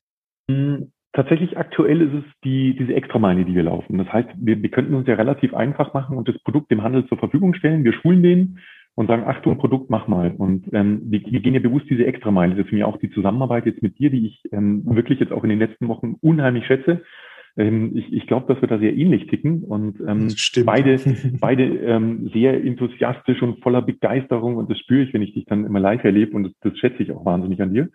Hm, 0.50 0.92
tatsächlich 1.12 1.56
aktuell 1.56 2.02
ist 2.02 2.24
es 2.24 2.24
die, 2.44 2.76
diese 2.76 2.94
Extrameile, 2.94 3.44
die 3.44 3.54
wir 3.54 3.62
laufen. 3.62 3.98
Das 3.98 4.08
heißt, 4.12 4.28
wir, 4.36 4.62
wir 4.62 4.70
könnten 4.70 4.94
uns 4.94 5.06
ja 5.06 5.14
relativ 5.14 5.54
einfach 5.54 5.94
machen 5.94 6.16
und 6.16 6.28
das 6.28 6.38
Produkt 6.42 6.70
dem 6.70 6.82
Handel 6.82 7.06
zur 7.06 7.18
Verfügung 7.18 7.54
stellen. 7.54 7.84
Wir 7.84 7.92
schulen 7.92 8.22
den, 8.22 8.58
und 9.00 9.06
sagen, 9.06 9.24
Achtung, 9.24 9.56
Produkt, 9.56 9.88
mach 9.88 10.08
mal. 10.08 10.34
Und 10.36 10.66
ähm, 10.72 11.00
wir, 11.04 11.22
wir 11.24 11.40
gehen 11.40 11.54
ja 11.54 11.60
bewusst 11.60 11.86
diese 11.88 12.04
Extrameile. 12.04 12.54
Deswegen 12.54 12.78
ja 12.78 12.86
auch 12.86 12.98
die 12.98 13.10
Zusammenarbeit 13.10 13.66
jetzt 13.66 13.82
mit 13.82 13.98
dir, 13.98 14.10
die 14.10 14.26
ich 14.26 14.42
ähm, 14.52 14.82
wirklich 14.84 15.20
jetzt 15.20 15.32
auch 15.32 15.44
in 15.44 15.50
den 15.50 15.58
letzten 15.58 15.88
Wochen 15.88 16.16
unheimlich 16.20 16.66
schätze. 16.66 17.02
Ähm, 17.56 17.96
ich 17.96 18.12
ich 18.12 18.26
glaube, 18.26 18.52
dass 18.52 18.62
wir 18.62 18.68
da 18.68 18.78
sehr 18.78 18.96
ähnlich 18.96 19.26
ticken 19.26 19.64
und 19.64 20.00
ähm, 20.06 20.28
beide, 20.64 20.98
beide 21.40 21.64
ähm, 21.64 22.30
sehr 22.32 22.62
enthusiastisch 22.62 23.42
und 23.42 23.62
voller 23.62 23.82
Begeisterung 23.82 24.56
und 24.56 24.70
das 24.70 24.78
spüre 24.78 25.02
ich, 25.02 25.14
wenn 25.14 25.22
ich 25.22 25.34
dich 25.34 25.44
dann 25.46 25.64
immer 25.64 25.80
live 25.80 26.04
erlebe 26.04 26.36
und 26.36 26.44
das, 26.44 26.52
das 26.60 26.78
schätze 26.78 27.02
ich 27.02 27.12
auch 27.12 27.24
wahnsinnig 27.24 27.60
an 27.60 27.74
dir. 27.74 27.88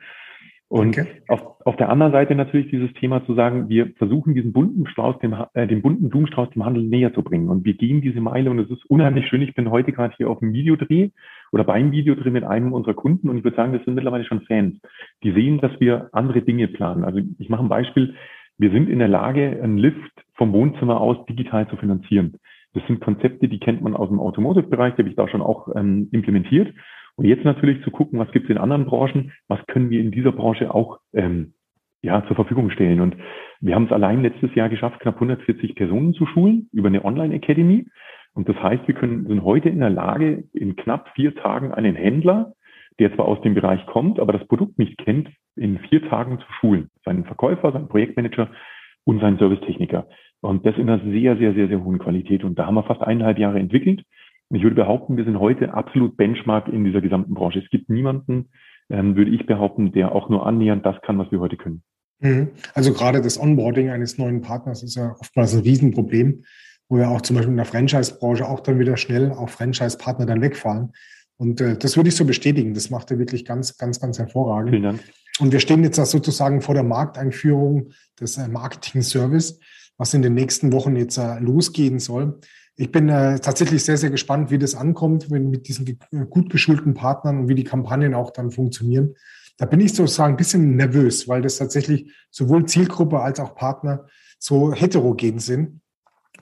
Und 0.67 0.97
okay. 0.97 1.05
auf, 1.27 1.41
auf 1.63 1.75
der 1.75 1.89
anderen 1.89 2.11
Seite 2.11 2.33
natürlich 2.33 2.71
dieses 2.71 2.91
Thema 2.93 3.23
zu 3.25 3.35
sagen, 3.35 3.69
wir 3.69 3.93
versuchen 3.97 4.33
diesen 4.33 4.51
bunten 4.51 4.87
Strauß, 4.87 5.19
dem, 5.19 5.35
äh, 5.53 5.67
den 5.67 5.83
bunten 5.83 6.09
Blumenstrauß 6.09 6.49
dem 6.49 6.65
Handel 6.65 6.83
näher 6.83 7.13
zu 7.13 7.21
bringen. 7.21 7.49
Und 7.49 7.65
wir 7.65 7.75
gehen 7.75 8.01
diese 8.01 8.19
Meile 8.19 8.49
und 8.49 8.57
es 8.57 8.71
ist 8.71 8.83
unheimlich 8.89 9.27
schön. 9.27 9.43
Ich 9.43 9.53
bin 9.53 9.69
heute 9.69 9.91
gerade 9.91 10.15
hier 10.17 10.27
auf 10.27 10.39
dem 10.39 10.53
Videodreh 10.53 11.11
oder 11.51 11.63
beim 11.63 11.91
Videodreh 11.91 12.31
mit 12.31 12.43
einem 12.43 12.73
unserer 12.73 12.95
Kunden 12.95 13.29
und 13.29 13.37
ich 13.37 13.43
würde 13.43 13.57
sagen, 13.57 13.73
das 13.73 13.85
sind 13.85 13.93
mittlerweile 13.93 14.25
schon 14.25 14.41
Fans. 14.41 14.75
Die 15.23 15.31
sehen, 15.33 15.59
dass 15.59 15.79
wir 15.79 16.09
andere 16.13 16.41
Dinge 16.41 16.67
planen. 16.67 17.03
Also 17.03 17.21
ich 17.37 17.49
mache 17.49 17.63
ein 17.63 17.69
Beispiel. 17.69 18.15
Wir 18.57 18.71
sind 18.71 18.89
in 18.89 18.99
der 18.99 19.07
Lage, 19.07 19.59
einen 19.61 19.77
Lift 19.77 20.23
vom 20.35 20.53
Wohnzimmer 20.53 21.01
aus 21.01 21.25
digital 21.25 21.67
zu 21.67 21.75
finanzieren. 21.75 22.37
Das 22.73 22.85
sind 22.87 23.01
Konzepte, 23.01 23.47
die 23.47 23.59
kennt 23.59 23.81
man 23.81 23.95
aus 23.95 24.09
dem 24.09 24.19
Automotive-Bereich, 24.19 24.95
die 24.95 25.01
habe 25.01 25.09
ich 25.09 25.15
da 25.15 25.27
schon 25.27 25.41
auch 25.41 25.69
ähm, 25.75 26.09
implementiert. 26.11 26.73
Und 27.15 27.25
jetzt 27.25 27.45
natürlich 27.45 27.81
zu 27.83 27.91
gucken, 27.91 28.19
was 28.19 28.31
gibt 28.31 28.45
es 28.45 28.51
in 28.51 28.57
anderen 28.57 28.85
Branchen, 28.85 29.31
was 29.47 29.65
können 29.67 29.89
wir 29.89 30.01
in 30.01 30.11
dieser 30.11 30.33
Branche 30.33 30.73
auch 30.73 30.99
ähm, 31.13 31.53
ja, 32.01 32.25
zur 32.27 32.35
Verfügung 32.35 32.69
stellen. 32.69 32.99
Und 33.01 33.15
wir 33.61 33.75
haben 33.75 33.85
es 33.85 33.91
allein 33.91 34.21
letztes 34.21 34.53
Jahr 34.55 34.69
geschafft, 34.69 34.99
knapp 34.99 35.15
140 35.15 35.75
Personen 35.75 36.13
zu 36.13 36.25
schulen 36.25 36.69
über 36.71 36.87
eine 36.87 37.03
Online-Academy. 37.03 37.87
Und 38.33 38.49
das 38.49 38.57
heißt, 38.61 38.87
wir 38.87 38.95
können, 38.95 39.25
sind 39.27 39.43
heute 39.43 39.69
in 39.69 39.79
der 39.79 39.89
Lage, 39.89 40.43
in 40.53 40.75
knapp 40.75 41.09
vier 41.15 41.33
Tagen 41.35 41.73
einen 41.73 41.95
Händler, 41.95 42.53
der 42.99 43.13
zwar 43.15 43.25
aus 43.25 43.41
dem 43.41 43.53
Bereich 43.55 43.85
kommt, 43.85 44.19
aber 44.19 44.33
das 44.33 44.47
Produkt 44.47 44.77
nicht 44.77 44.97
kennt, 44.97 45.29
in 45.55 45.79
vier 45.79 46.07
Tagen 46.09 46.39
zu 46.39 46.45
schulen. 46.59 46.89
Seinen 47.03 47.25
Verkäufer, 47.25 47.71
seinen 47.71 47.87
Projektmanager 47.87 48.49
und 49.03 49.19
seinen 49.19 49.37
Servicetechniker. 49.37 50.07
Und 50.41 50.65
das 50.65 50.75
in 50.77 50.89
einer 50.89 51.03
sehr, 51.03 51.37
sehr, 51.37 51.53
sehr, 51.53 51.67
sehr 51.67 51.83
hohen 51.83 51.99
Qualität. 51.99 52.43
Und 52.43 52.59
da 52.59 52.65
haben 52.65 52.75
wir 52.75 52.83
fast 52.83 53.01
eineinhalb 53.01 53.37
Jahre 53.37 53.59
entwickelt. 53.59 54.03
Und 54.49 54.57
ich 54.57 54.63
würde 54.63 54.75
behaupten, 54.75 55.17
wir 55.17 55.25
sind 55.25 55.39
heute 55.39 55.73
absolut 55.73 56.17
Benchmark 56.17 56.67
in 56.67 56.83
dieser 56.83 57.01
gesamten 57.01 57.33
Branche. 57.33 57.59
Es 57.59 57.69
gibt 57.69 57.89
niemanden, 57.89 58.49
ähm, 58.89 59.15
würde 59.15 59.31
ich 59.31 59.45
behaupten, 59.45 59.91
der 59.91 60.11
auch 60.11 60.29
nur 60.29 60.45
annähernd 60.45 60.85
das 60.85 61.01
kann, 61.01 61.17
was 61.17 61.31
wir 61.31 61.39
heute 61.39 61.57
können. 61.57 61.81
Mhm. 62.19 62.49
Also 62.73 62.93
gerade 62.93 63.21
das 63.21 63.39
Onboarding 63.39 63.89
eines 63.89 64.17
neuen 64.17 64.41
Partners 64.41 64.83
ist 64.83 64.95
ja 64.95 65.15
oftmals 65.19 65.55
ein 65.55 65.61
Riesenproblem, 65.61 66.43
wo 66.89 66.97
ja 66.99 67.09
auch 67.09 67.21
zum 67.21 67.35
Beispiel 67.35 67.51
in 67.51 67.57
der 67.57 67.65
Franchise-Branche 67.65 68.47
auch 68.47 68.59
dann 68.59 68.79
wieder 68.79 68.97
schnell 68.97 69.31
auch 69.31 69.49
Franchise-Partner 69.49 70.25
dann 70.25 70.41
wegfallen. 70.41 70.91
Und 71.37 71.59
äh, 71.59 71.77
das 71.77 71.97
würde 71.97 72.09
ich 72.09 72.15
so 72.15 72.25
bestätigen. 72.25 72.73
Das 72.73 72.89
macht 72.89 73.11
er 73.11 73.19
wirklich 73.19 73.45
ganz, 73.45 73.77
ganz, 73.77 73.99
ganz 73.99 74.19
hervorragend. 74.19 74.69
Vielen 74.69 74.83
Dank. 74.83 74.99
Und 75.39 75.51
wir 75.51 75.59
stehen 75.59 75.83
jetzt 75.83 75.97
sozusagen 75.97 76.61
vor 76.61 76.75
der 76.75 76.83
Markteinführung 76.83 77.91
des 78.19 78.37
äh, 78.37 78.47
Marketing-Service, 78.47 79.59
was 79.97 80.13
in 80.13 80.21
den 80.21 80.33
nächsten 80.33 80.71
Wochen 80.71 80.95
jetzt 80.95 81.17
äh, 81.17 81.39
losgehen 81.39 81.99
soll. 81.99 82.39
Ich 82.77 82.91
bin 82.91 83.09
äh, 83.09 83.39
tatsächlich 83.39 83.83
sehr, 83.83 83.97
sehr 83.97 84.09
gespannt, 84.09 84.51
wie 84.51 84.57
das 84.57 84.75
ankommt, 84.75 85.31
wenn 85.31 85.49
mit 85.49 85.67
diesen 85.67 85.97
gut 86.29 86.49
geschulten 86.49 86.93
Partnern 86.93 87.39
und 87.39 87.47
wie 87.47 87.55
die 87.55 87.63
Kampagnen 87.63 88.13
auch 88.13 88.31
dann 88.31 88.51
funktionieren. 88.51 89.15
Da 89.57 89.65
bin 89.65 89.79
ich 89.79 89.93
sozusagen 89.93 90.33
ein 90.33 90.37
bisschen 90.37 90.75
nervös, 90.75 91.27
weil 91.27 91.41
das 91.41 91.57
tatsächlich 91.57 92.11
sowohl 92.29 92.65
Zielgruppe 92.65 93.21
als 93.21 93.39
auch 93.39 93.55
Partner 93.55 94.05
so 94.37 94.73
heterogen 94.73 95.39
sind. 95.39 95.81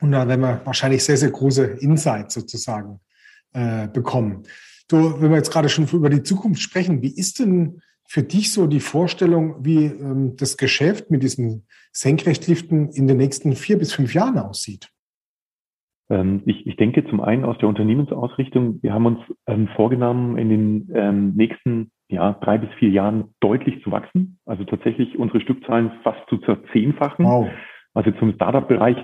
Und 0.02 0.12
da 0.12 0.28
werden 0.28 0.42
wir 0.42 0.62
wahrscheinlich 0.66 1.04
sehr, 1.04 1.18
sehr 1.18 1.30
große 1.30 1.64
Insights 1.64 2.34
sozusagen 2.34 3.00
äh, 3.54 3.88
bekommen. 3.88 4.44
Du, 4.88 5.22
wenn 5.22 5.30
wir 5.30 5.38
jetzt 5.38 5.52
gerade 5.52 5.70
schon 5.70 5.88
über 5.88 6.10
die 6.10 6.24
Zukunft 6.24 6.62
sprechen, 6.62 7.04
wie 7.04 7.16
ist 7.16 7.40
denn 7.40 7.82
für 8.08 8.24
dich 8.24 8.52
so 8.52 8.68
die 8.68 8.80
Vorstellung, 8.80 9.66
wie 9.66 9.86
ähm, 9.86 10.36
das 10.38 10.58
Geschäft 10.58 11.10
mit 11.10 11.24
diesen 11.24 11.66
Senkrechtliften 11.92 12.90
in 12.90 13.08
den 13.08 13.18
nächsten 13.18 13.54
vier 13.54 13.78
bis 13.78 13.94
fünf 13.94 14.14
Jahren 14.14 14.38
aussieht? 14.38 14.90
Ähm, 16.10 16.44
ich, 16.46 16.68
ich 16.68 16.76
denke 16.76 17.06
zum 17.06 17.22
einen 17.22 17.46
aus 17.46 17.58
der 17.60 17.70
Unternehmensausrichtung, 17.70 18.82
wir 18.82 18.94
haben 18.94 19.06
uns 19.06 19.20
ähm, 19.48 19.68
vorgenommen, 19.76 20.38
in 20.38 20.50
den 20.50 20.92
ähm, 20.94 21.34
nächsten 21.36 21.92
ja, 22.10 22.34
drei 22.34 22.58
bis 22.58 22.70
vier 22.78 22.90
Jahren 22.90 23.34
deutlich 23.40 23.82
zu 23.84 23.92
wachsen. 23.92 24.38
Also 24.46 24.64
tatsächlich 24.66 25.18
unsere 25.18 25.42
Stückzahlen 25.42 25.92
fast 26.04 26.20
zu 26.30 26.38
verzehnfachen. 26.40 27.26
Wow. 27.26 27.50
Also 27.94 28.12
zum 28.12 28.34
Startup-Bereich 28.34 28.98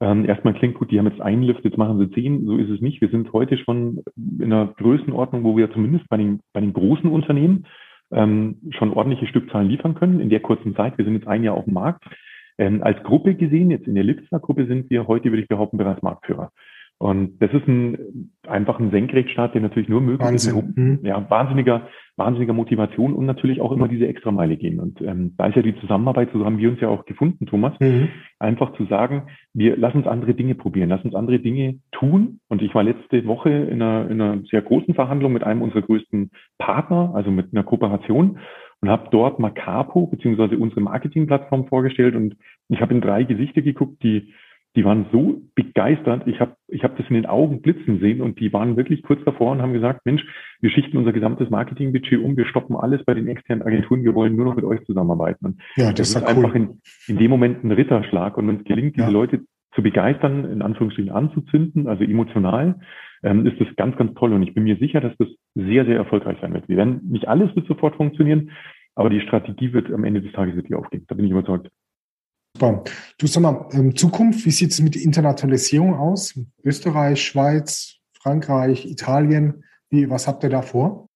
ähm, 0.00 0.26
erstmal 0.26 0.54
klingt 0.54 0.74
gut, 0.74 0.90
die 0.90 0.98
haben 0.98 1.06
jetzt 1.06 1.20
einen 1.20 1.42
Lift, 1.42 1.64
jetzt 1.64 1.78
machen 1.78 1.98
sie 1.98 2.10
zehn. 2.10 2.44
So 2.44 2.56
ist 2.56 2.68
es 2.68 2.80
nicht. 2.80 3.00
Wir 3.00 3.08
sind 3.08 3.32
heute 3.32 3.56
schon 3.56 4.02
in 4.16 4.52
einer 4.52 4.66
Größenordnung, 4.66 5.44
wo 5.44 5.56
wir 5.56 5.70
zumindest 5.72 6.08
bei 6.08 6.16
den, 6.16 6.40
bei 6.52 6.60
den 6.60 6.72
großen 6.72 7.10
Unternehmen 7.10 7.66
ähm, 8.12 8.60
schon 8.70 8.92
ordentliche 8.92 9.26
Stückzahlen 9.26 9.68
liefern 9.68 9.94
können 9.94 10.20
in 10.20 10.30
der 10.30 10.40
kurzen 10.40 10.74
Zeit. 10.76 10.98
Wir 10.98 11.04
sind 11.04 11.14
jetzt 11.14 11.28
ein 11.28 11.42
Jahr 11.42 11.54
auf 11.54 11.64
dem 11.64 11.74
Markt. 11.74 12.04
Ähm, 12.58 12.82
als 12.82 13.02
Gruppe 13.02 13.34
gesehen, 13.34 13.70
jetzt 13.70 13.86
in 13.86 13.94
der 13.94 14.04
Lipster-Gruppe 14.04 14.66
sind 14.66 14.88
wir 14.90 15.06
heute, 15.06 15.30
würde 15.30 15.42
ich 15.42 15.48
behaupten, 15.48 15.76
bereits 15.76 16.02
Marktführer. 16.02 16.52
Und 16.98 17.42
das 17.42 17.52
ist 17.52 17.68
ein, 17.68 18.30
einfach 18.46 18.78
ein 18.78 18.90
Senkrechtstart, 18.90 19.54
der 19.54 19.60
natürlich 19.60 19.88
nur 19.88 20.00
möglich 20.00 20.28
Wahnsinn. 20.28 20.58
ist. 20.58 20.76
Mhm. 20.76 20.98
Ja, 21.02 21.28
wahnsinniger, 21.28 21.88
wahnsinniger 22.16 22.54
Motivation 22.54 23.12
und 23.12 23.26
natürlich 23.26 23.60
auch 23.60 23.70
immer 23.72 23.86
diese 23.86 24.06
extra 24.06 24.30
Meile 24.30 24.56
gehen. 24.56 24.80
Und 24.80 25.02
ähm, 25.02 25.34
da 25.36 25.46
ist 25.46 25.56
ja 25.56 25.62
die 25.62 25.78
Zusammenarbeit, 25.80 26.30
so 26.32 26.44
haben 26.46 26.56
wir 26.56 26.70
uns 26.70 26.80
ja 26.80 26.88
auch 26.88 27.04
gefunden, 27.04 27.44
Thomas, 27.44 27.78
mhm. 27.80 28.08
einfach 28.38 28.72
zu 28.76 28.86
sagen, 28.86 29.24
wir 29.52 29.76
lassen 29.76 29.98
uns 29.98 30.06
andere 30.06 30.32
Dinge 30.32 30.54
probieren, 30.54 30.88
lassen 30.88 31.08
uns 31.08 31.14
andere 31.14 31.38
Dinge 31.38 31.80
tun. 31.92 32.40
Und 32.48 32.62
ich 32.62 32.74
war 32.74 32.82
letzte 32.82 33.26
Woche 33.26 33.50
in 33.50 33.82
einer, 33.82 34.10
in 34.10 34.20
einer 34.20 34.42
sehr 34.50 34.62
großen 34.62 34.94
Verhandlung 34.94 35.34
mit 35.34 35.44
einem 35.44 35.60
unserer 35.60 35.82
größten 35.82 36.30
Partner, 36.58 37.12
also 37.14 37.30
mit 37.30 37.52
einer 37.52 37.64
Kooperation 37.64 38.38
und 38.80 38.88
habe 38.90 39.08
dort 39.10 39.38
Macapo 39.38 40.06
beziehungsweise 40.06 40.58
unsere 40.58 40.80
Marketingplattform 40.80 41.66
vorgestellt 41.66 42.14
und 42.14 42.36
ich 42.68 42.80
habe 42.80 42.94
in 42.94 43.00
drei 43.00 43.24
Gesichter 43.24 43.62
geguckt, 43.62 44.02
die 44.02 44.32
die 44.76 44.84
waren 44.84 45.06
so 45.10 45.40
begeistert. 45.54 46.26
Ich 46.26 46.38
habe 46.38 46.54
ich 46.68 46.84
hab 46.84 46.96
das 46.96 47.08
in 47.08 47.14
den 47.14 47.26
Augen 47.26 47.62
blitzen 47.62 47.98
sehen 47.98 48.20
und 48.20 48.38
die 48.38 48.52
waren 48.52 48.76
wirklich 48.76 49.02
kurz 49.02 49.24
davor 49.24 49.52
und 49.52 49.62
haben 49.62 49.72
gesagt, 49.72 50.04
Mensch, 50.04 50.22
wir 50.60 50.70
schichten 50.70 50.98
unser 50.98 51.12
gesamtes 51.12 51.48
Marketingbudget 51.48 52.20
um, 52.20 52.36
wir 52.36 52.46
stoppen 52.46 52.76
alles 52.76 53.02
bei 53.04 53.14
den 53.14 53.26
externen 53.26 53.66
Agenturen, 53.66 54.04
wir 54.04 54.14
wollen 54.14 54.36
nur 54.36 54.44
noch 54.44 54.54
mit 54.54 54.64
euch 54.64 54.84
zusammenarbeiten. 54.84 55.46
Und 55.46 55.60
ja, 55.76 55.92
das, 55.92 56.12
das 56.12 56.22
ist, 56.22 56.22
cool. 56.22 56.44
einfach 56.44 56.54
in, 56.54 56.80
in 57.08 57.16
dem 57.16 57.30
Moment 57.30 57.64
ein 57.64 57.72
Ritterschlag 57.72 58.36
und 58.36 58.46
wenn 58.48 58.56
es 58.56 58.64
gelingt, 58.64 58.96
diese 58.96 59.06
ja. 59.06 59.12
Leute 59.12 59.40
zu 59.74 59.82
begeistern, 59.82 60.44
in 60.44 60.62
Anführungsstrichen 60.62 61.10
anzuzünden, 61.10 61.88
also 61.88 62.04
emotional, 62.04 62.80
ähm, 63.22 63.46
ist 63.46 63.60
das 63.60 63.68
ganz, 63.76 63.96
ganz 63.96 64.14
toll. 64.14 64.32
Und 64.34 64.42
ich 64.42 64.54
bin 64.54 64.64
mir 64.64 64.76
sicher, 64.76 65.00
dass 65.00 65.16
das 65.18 65.28
sehr, 65.54 65.86
sehr 65.86 65.96
erfolgreich 65.96 66.38
sein 66.40 66.52
wird. 66.52 66.68
Wir 66.68 66.76
werden 66.76 67.00
nicht 67.08 67.28
alles 67.28 67.54
wird 67.56 67.66
sofort 67.66 67.96
funktionieren, 67.96 68.50
aber 68.94 69.10
die 69.10 69.20
Strategie 69.20 69.72
wird 69.72 69.92
am 69.92 70.04
Ende 70.04 70.20
des 70.20 70.32
Tages 70.32 70.54
wirklich 70.54 70.74
aufgehen. 70.74 71.04
Da 71.08 71.14
bin 71.14 71.24
ich 71.24 71.30
überzeugt. 71.30 71.70
Super. 72.58 72.84
Du 73.18 73.26
sag 73.26 73.42
mal, 73.42 73.68
ähm, 73.72 73.94
Zukunft, 73.94 74.46
wie 74.46 74.50
sieht 74.50 74.70
es 74.70 74.80
mit 74.80 74.96
Internationalisierung 74.96 75.92
aus? 75.92 76.40
Österreich, 76.64 77.22
Schweiz, 77.22 77.98
Frankreich, 78.14 78.86
Italien, 78.86 79.62
wie, 79.90 80.08
was 80.08 80.26
habt 80.26 80.42
ihr 80.42 80.48
da 80.48 80.62
vor? 80.62 81.06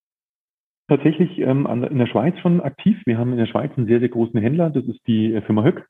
Tatsächlich 0.89 1.39
ähm, 1.39 1.67
in 1.67 1.97
der 1.97 2.09
Schweiz 2.09 2.39
schon 2.41 2.61
aktiv. 2.61 2.99
Wir 3.07 3.17
haben 3.17 3.33
in 3.33 3.39
der 3.39 3.47
Schweiz 3.47 3.73
einen 3.75 3.87
sehr, 3.87 4.01
sehr 4.01 4.11
großen 4.11 4.39
Händler, 4.39 4.69
das 4.69 4.85
ist 4.85 5.01
die 5.07 5.33
äh, 5.33 5.41
Firma 5.41 5.65
Höck. 5.65 5.87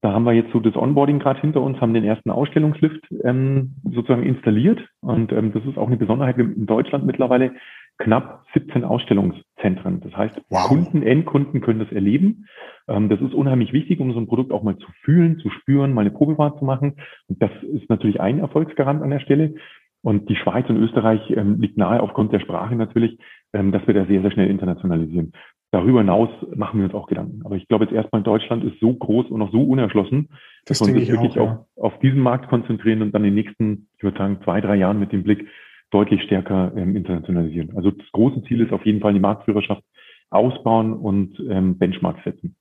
Da 0.00 0.12
haben 0.12 0.24
wir 0.24 0.32
jetzt 0.32 0.52
so 0.52 0.60
das 0.60 0.74
Onboarding 0.74 1.18
gerade 1.18 1.40
hinter 1.42 1.60
uns, 1.60 1.78
haben 1.82 1.92
den 1.92 2.04
ersten 2.04 2.30
Ausstellungslift 2.30 3.04
ähm, 3.24 3.74
sozusagen 3.92 4.22
installiert. 4.22 4.80
Und 5.00 5.32
ähm, 5.32 5.52
das 5.52 5.64
ist 5.66 5.76
auch 5.76 5.88
eine 5.88 5.98
Besonderheit. 5.98 6.38
in 6.38 6.64
Deutschland 6.64 7.04
mittlerweile 7.04 7.52
knapp 7.98 8.44
17 8.54 8.84
Ausstellungszentren. 8.84 10.00
Das 10.00 10.16
heißt, 10.16 10.40
wow. 10.48 10.68
Kunden, 10.68 11.02
Endkunden 11.02 11.60
können 11.60 11.80
das 11.80 11.92
erleben. 11.92 12.46
Ähm, 12.88 13.08
das 13.08 13.20
ist 13.20 13.34
unheimlich 13.34 13.72
wichtig, 13.72 14.00
um 14.00 14.12
so 14.12 14.18
ein 14.18 14.26
Produkt 14.26 14.52
auch 14.52 14.62
mal 14.62 14.76
zu 14.78 14.86
fühlen, 15.02 15.38
zu 15.38 15.50
spüren, 15.50 15.92
mal 15.92 16.02
eine 16.02 16.10
Probefahrt 16.10 16.58
zu 16.58 16.64
machen. 16.64 16.96
Und 17.28 17.42
das 17.42 17.50
ist 17.62 17.88
natürlich 17.90 18.20
ein 18.20 18.38
Erfolgsgarant 18.38 19.02
an 19.02 19.10
der 19.10 19.20
Stelle. 19.20 19.54
Und 20.00 20.28
die 20.28 20.36
Schweiz 20.36 20.68
und 20.68 20.76
Österreich 20.76 21.20
ähm, 21.30 21.60
liegt 21.60 21.76
nahe 21.76 22.00
aufgrund 22.00 22.32
der 22.32 22.40
Sprache 22.40 22.76
natürlich, 22.76 23.18
ähm, 23.52 23.72
dass 23.72 23.86
wir 23.86 23.94
da 23.94 24.06
sehr, 24.06 24.22
sehr 24.22 24.30
schnell 24.30 24.48
internationalisieren. 24.48 25.32
Darüber 25.70 26.00
hinaus 26.00 26.30
machen 26.54 26.78
wir 26.78 26.86
uns 26.86 26.94
auch 26.94 27.08
Gedanken. 27.08 27.42
Aber 27.44 27.56
ich 27.56 27.66
glaube 27.68 27.84
jetzt 27.84 27.92
erstmal 27.92 28.22
Deutschland 28.22 28.64
ist 28.64 28.80
so 28.80 28.94
groß 28.94 29.26
und 29.26 29.40
noch 29.40 29.52
so 29.52 29.62
unerschlossen, 29.62 30.28
das 30.64 30.78
dass 30.78 30.88
wir 30.88 30.94
uns 30.94 31.08
wirklich 31.08 31.38
auch, 31.38 31.46
ja. 31.46 31.66
auf, 31.76 31.92
auf 31.92 31.98
diesen 31.98 32.20
Markt 32.20 32.48
konzentrieren 32.48 33.02
und 33.02 33.12
dann 33.12 33.24
in 33.24 33.34
den 33.34 33.44
nächsten, 33.44 33.88
ich 33.96 34.04
würde 34.04 34.16
sagen, 34.16 34.38
zwei, 34.44 34.60
drei 34.60 34.76
Jahren 34.76 35.00
mit 35.00 35.12
dem 35.12 35.24
Blick 35.24 35.46
deutlich 35.90 36.22
stärker 36.22 36.72
ähm, 36.76 36.96
internationalisieren. 36.96 37.76
Also 37.76 37.90
das 37.90 38.06
große 38.12 38.42
Ziel 38.44 38.60
ist 38.60 38.72
auf 38.72 38.84
jeden 38.84 39.00
Fall 39.00 39.14
die 39.14 39.20
Marktführerschaft 39.20 39.82
ausbauen 40.30 40.92
und 40.92 41.38
ähm, 41.48 41.78
Benchmarks 41.78 42.22
setzen. 42.24 42.56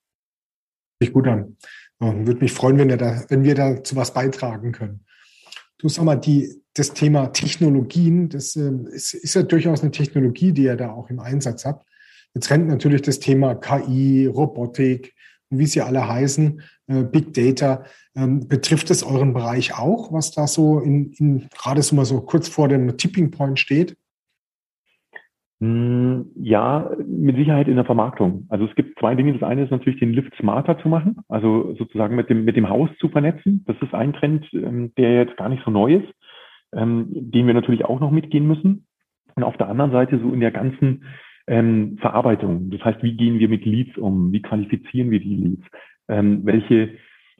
Sich 0.99 1.13
gut 1.13 1.27
an. 1.27 1.57
Würde 1.99 2.41
mich 2.41 2.53
freuen, 2.53 2.77
wenn 2.77 2.89
wir 2.89 2.97
da, 2.97 3.23
wenn 3.29 3.43
wir 3.43 3.55
da 3.55 3.83
zu 3.83 3.95
was 3.95 4.13
beitragen 4.13 4.71
können. 4.71 5.01
Du 5.79 5.89
sag 5.89 6.05
mal, 6.05 6.15
die, 6.15 6.61
das 6.73 6.93
Thema 6.93 7.27
Technologien, 7.27 8.29
das 8.29 8.55
äh, 8.55 8.71
ist, 8.91 9.13
ist 9.13 9.35
ja 9.35 9.43
durchaus 9.43 9.81
eine 9.81 9.91
Technologie, 9.91 10.51
die 10.51 10.63
ihr 10.63 10.75
da 10.75 10.91
auch 10.91 11.09
im 11.09 11.19
Einsatz 11.19 11.65
habt. 11.65 11.87
Jetzt 12.33 12.49
rennt 12.51 12.67
natürlich 12.67 13.01
das 13.01 13.19
Thema 13.19 13.55
KI, 13.55 14.27
Robotik, 14.27 15.13
wie 15.49 15.65
sie 15.65 15.81
alle 15.81 16.07
heißen, 16.07 16.61
äh, 16.87 17.03
Big 17.03 17.33
Data. 17.33 17.83
Ähm, 18.15 18.47
betrifft 18.47 18.89
es 18.89 19.03
euren 19.03 19.33
Bereich 19.33 19.77
auch, 19.77 20.11
was 20.11 20.31
da 20.31 20.47
so 20.47 20.79
in, 20.79 21.11
in 21.13 21.47
gerade 21.49 21.81
so 21.81 21.95
mal 21.95 22.05
so 22.05 22.21
kurz 22.21 22.47
vor 22.47 22.67
dem 22.67 22.97
Tipping 22.97 23.31
Point 23.31 23.59
steht? 23.59 23.97
Hm, 25.59 26.27
ja, 26.35 26.91
mit 27.07 27.35
Sicherheit 27.35 27.67
in 27.67 27.77
der 27.77 27.85
Vermarktung. 27.85 28.45
Also 28.49 28.65
es 28.65 28.75
gibt 28.75 28.99
zwei 28.99 29.15
Dinge. 29.15 29.33
Das 29.33 29.41
eine 29.41 29.63
ist 29.63 29.71
natürlich 29.71 29.99
den 29.99 30.13
Lift 30.13 30.33
smarter 30.39 30.77
zu 30.79 30.87
machen, 30.87 31.17
also 31.29 31.73
sozusagen 31.79 32.15
mit 32.15 32.29
dem, 32.29 32.45
mit 32.45 32.55
dem 32.55 32.69
Haus 32.69 32.89
zu 32.99 33.09
vernetzen. 33.09 33.63
Das 33.65 33.75
ist 33.81 33.93
ein 33.93 34.13
Trend, 34.13 34.45
ähm, 34.53 34.93
der 34.97 35.15
jetzt 35.15 35.37
gar 35.37 35.49
nicht 35.49 35.63
so 35.65 35.71
neu 35.71 35.95
ist, 35.95 36.13
ähm, 36.75 37.07
den 37.09 37.47
wir 37.47 37.55
natürlich 37.55 37.85
auch 37.85 37.99
noch 37.99 38.11
mitgehen 38.11 38.47
müssen. 38.47 38.85
Und 39.35 39.43
auf 39.43 39.57
der 39.57 39.69
anderen 39.69 39.91
Seite 39.91 40.19
so 40.19 40.31
in 40.31 40.39
der 40.39 40.51
ganzen 40.51 41.05
ähm, 41.47 41.97
Verarbeitung. 41.99 42.69
Das 42.69 42.83
heißt, 42.83 43.01
wie 43.03 43.15
gehen 43.15 43.39
wir 43.39 43.49
mit 43.49 43.65
Leads 43.65 43.97
um? 43.97 44.31
Wie 44.31 44.41
qualifizieren 44.41 45.09
wir 45.09 45.19
die 45.19 45.35
Leads? 45.35 45.63
Ähm, 46.09 46.41
welche, 46.43 46.91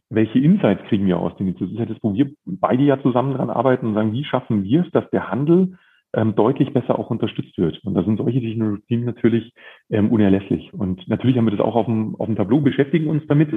welche 0.10 0.40
Insights 0.40 0.84
kriegen 0.88 1.06
wir 1.06 1.20
aus 1.20 1.36
den 1.38 1.48
Leads? 1.48 1.60
Das 1.60 1.70
ist 1.70 1.80
ja 1.80 1.86
das, 1.86 1.98
wo 2.02 2.14
wir 2.14 2.32
beide 2.46 2.84
ja 2.84 3.02
zusammen 3.02 3.34
dran 3.34 3.50
arbeiten 3.50 3.88
und 3.88 3.94
sagen, 3.94 4.14
wie 4.14 4.24
schaffen 4.24 4.64
wir 4.64 4.86
es, 4.86 4.92
dass 4.92 5.10
der 5.12 5.30
Handel 5.30 5.78
ähm, 6.14 6.36
deutlich 6.36 6.74
besser 6.74 6.98
auch 6.98 7.10
unterstützt 7.10 7.58
wird. 7.58 7.84
Und 7.84 7.94
da 7.94 8.04
sind 8.04 8.18
solche 8.18 8.40
Technologien 8.40 9.04
natürlich 9.04 9.54
ähm, 9.90 10.10
unerlässlich. 10.10 10.74
Und 10.74 11.06
natürlich 11.08 11.38
haben 11.38 11.46
wir 11.46 11.52
das 11.52 11.66
auch 11.66 11.76
auf 11.76 11.86
dem, 11.86 12.16
auf 12.16 12.28
dem 12.28 12.38
Tableau, 12.38 12.62
beschäftigen 12.62 13.08
uns 13.08 13.28
damit. 13.28 13.50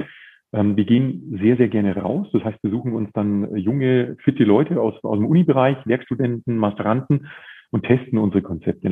Ähm, 0.53 0.75
wir 0.75 0.83
gehen 0.83 1.39
sehr, 1.41 1.55
sehr 1.55 1.69
gerne 1.69 1.95
raus. 1.95 2.27
Das 2.33 2.43
heißt, 2.43 2.61
wir 2.61 2.71
suchen 2.71 2.93
uns 2.93 3.09
dann 3.13 3.55
junge, 3.55 4.17
fitte 4.23 4.43
Leute 4.43 4.81
aus, 4.81 5.01
aus 5.01 5.17
dem 5.17 5.27
Unibereich, 5.27 5.77
Werkstudenten, 5.85 6.57
Masteranten 6.57 7.27
und 7.71 7.85
testen 7.85 8.19
unsere 8.19 8.41
Konzepte 8.41 8.91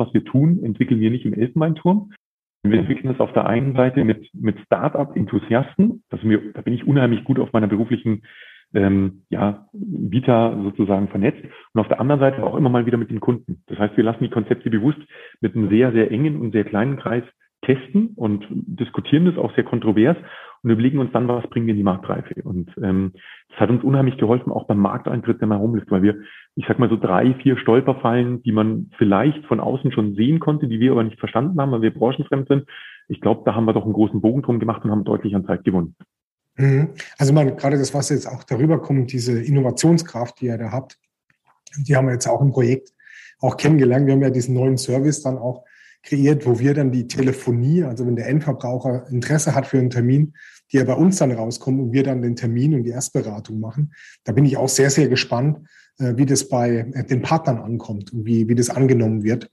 was 0.00 0.12
wir 0.12 0.24
tun, 0.24 0.64
entwickeln 0.64 1.00
wir 1.00 1.10
nicht 1.10 1.24
im 1.24 1.34
Elfenbeinturm. 1.34 2.10
Wir 2.62 2.78
entwickeln 2.78 3.12
es 3.14 3.20
auf 3.20 3.32
der 3.32 3.46
einen 3.46 3.74
Seite 3.74 4.04
mit, 4.04 4.28
mit 4.34 4.58
Start-up-Enthusiasten. 4.66 6.02
Das 6.10 6.20
da 6.54 6.60
bin 6.60 6.74
ich 6.74 6.86
unheimlich 6.86 7.24
gut 7.24 7.38
auf 7.38 7.52
meiner 7.52 7.68
beruflichen 7.68 8.22
ähm, 8.74 9.22
ja, 9.30 9.66
Vita 9.72 10.58
sozusagen 10.62 11.08
vernetzt. 11.08 11.42
Und 11.72 11.80
auf 11.80 11.88
der 11.88 12.00
anderen 12.00 12.20
Seite 12.20 12.44
auch 12.44 12.56
immer 12.56 12.68
mal 12.68 12.84
wieder 12.84 12.98
mit 12.98 13.10
den 13.10 13.20
Kunden. 13.20 13.62
Das 13.66 13.78
heißt, 13.78 13.96
wir 13.96 14.04
lassen 14.04 14.24
die 14.24 14.30
Konzepte 14.30 14.68
bewusst 14.68 15.00
mit 15.40 15.54
einem 15.54 15.70
sehr, 15.70 15.92
sehr 15.92 16.10
engen 16.10 16.38
und 16.38 16.52
sehr 16.52 16.64
kleinen 16.64 16.98
Kreis 16.98 17.24
testen 17.74 18.12
und 18.16 18.44
diskutieren 18.50 19.26
das 19.26 19.36
auch 19.36 19.54
sehr 19.54 19.64
kontrovers 19.64 20.16
und 20.62 20.70
überlegen 20.70 20.98
uns 20.98 21.12
dann, 21.12 21.28
was 21.28 21.48
bringen 21.48 21.66
wir 21.66 21.72
in 21.72 21.78
die 21.78 21.84
Marktreife. 21.84 22.42
Und 22.42 22.70
ähm, 22.82 23.12
das 23.48 23.60
hat 23.60 23.70
uns 23.70 23.82
unheimlich 23.82 24.18
geholfen, 24.18 24.52
auch 24.52 24.66
beim 24.66 24.78
Markteintritt, 24.78 25.40
der 25.40 25.48
mal 25.48 25.56
rumläuft, 25.56 25.90
weil 25.90 26.02
wir, 26.02 26.16
ich 26.56 26.64
sag 26.66 26.78
mal 26.78 26.90
so 26.90 26.96
drei, 26.96 27.34
vier 27.34 27.56
Stolperfallen, 27.56 28.42
die 28.42 28.52
man 28.52 28.90
vielleicht 28.98 29.44
von 29.46 29.60
außen 29.60 29.92
schon 29.92 30.14
sehen 30.14 30.40
konnte, 30.40 30.68
die 30.68 30.80
wir 30.80 30.92
aber 30.92 31.04
nicht 31.04 31.18
verstanden 31.18 31.60
haben, 31.60 31.72
weil 31.72 31.82
wir 31.82 31.94
branchenfremd 31.94 32.48
sind. 32.48 32.66
Ich 33.08 33.20
glaube, 33.20 33.42
da 33.44 33.54
haben 33.54 33.64
wir 33.64 33.72
doch 33.72 33.84
einen 33.84 33.94
großen 33.94 34.20
Bogen 34.20 34.42
drum 34.42 34.60
gemacht 34.60 34.84
und 34.84 34.90
haben 34.90 35.04
deutlich 35.04 35.34
an 35.34 35.46
Zeit 35.46 35.64
gewonnen. 35.64 35.96
Mhm. 36.56 36.90
Also 37.18 37.32
man, 37.32 37.56
gerade 37.56 37.78
das, 37.78 37.94
was 37.94 38.10
jetzt 38.10 38.26
auch 38.26 38.44
darüber 38.44 38.80
kommt, 38.80 39.12
diese 39.12 39.40
Innovationskraft, 39.40 40.40
die 40.40 40.46
ihr 40.46 40.58
da 40.58 40.70
habt, 40.72 40.98
die 41.78 41.96
haben 41.96 42.06
wir 42.06 42.12
jetzt 42.12 42.26
auch 42.26 42.42
im 42.42 42.50
Projekt 42.50 42.92
auch 43.40 43.56
kennengelernt. 43.56 44.06
Wir 44.06 44.14
haben 44.14 44.22
ja 44.22 44.30
diesen 44.30 44.54
neuen 44.54 44.76
Service 44.76 45.22
dann 45.22 45.38
auch 45.38 45.64
kreiert, 46.02 46.46
wo 46.46 46.58
wir 46.58 46.74
dann 46.74 46.92
die 46.92 47.06
Telefonie, 47.06 47.84
also 47.84 48.06
wenn 48.06 48.16
der 48.16 48.28
Endverbraucher 48.28 49.06
Interesse 49.08 49.54
hat 49.54 49.66
für 49.66 49.78
einen 49.78 49.90
Termin, 49.90 50.34
die 50.72 50.78
ja 50.78 50.84
bei 50.84 50.94
uns 50.94 51.16
dann 51.16 51.32
rauskommt 51.32 51.80
und 51.80 51.92
wir 51.92 52.02
dann 52.02 52.22
den 52.22 52.36
Termin 52.36 52.74
und 52.74 52.84
die 52.84 52.90
Erstberatung 52.90 53.60
machen. 53.60 53.92
Da 54.24 54.32
bin 54.32 54.44
ich 54.44 54.56
auch 54.56 54.68
sehr, 54.68 54.90
sehr 54.90 55.08
gespannt, 55.08 55.66
äh, 55.98 56.16
wie 56.16 56.26
das 56.26 56.48
bei 56.48 56.86
äh, 56.92 57.04
den 57.04 57.22
Partnern 57.22 57.58
ankommt 57.58 58.12
und 58.12 58.24
wie, 58.24 58.48
wie 58.48 58.54
das 58.54 58.70
angenommen 58.70 59.22
wird, 59.22 59.50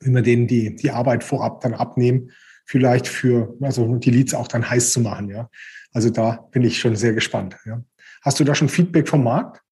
wenn 0.00 0.14
wir 0.14 0.22
denen 0.22 0.46
die, 0.46 0.74
die 0.74 0.90
Arbeit 0.90 1.22
vorab 1.24 1.60
dann 1.60 1.74
abnehmen, 1.74 2.30
vielleicht 2.66 3.08
für, 3.08 3.56
also 3.60 3.96
die 3.96 4.10
Leads 4.10 4.34
auch 4.34 4.48
dann 4.48 4.68
heiß 4.68 4.92
zu 4.92 5.00
machen, 5.00 5.30
ja. 5.30 5.48
Also 5.92 6.10
da 6.10 6.48
bin 6.50 6.64
ich 6.64 6.78
schon 6.78 6.96
sehr 6.96 7.14
gespannt, 7.14 7.56
ja. 7.64 7.82
Hast 8.22 8.40
du 8.40 8.44
da 8.44 8.54
schon 8.54 8.68
Feedback 8.68 9.08
vom 9.08 9.22
Markt? 9.22 9.62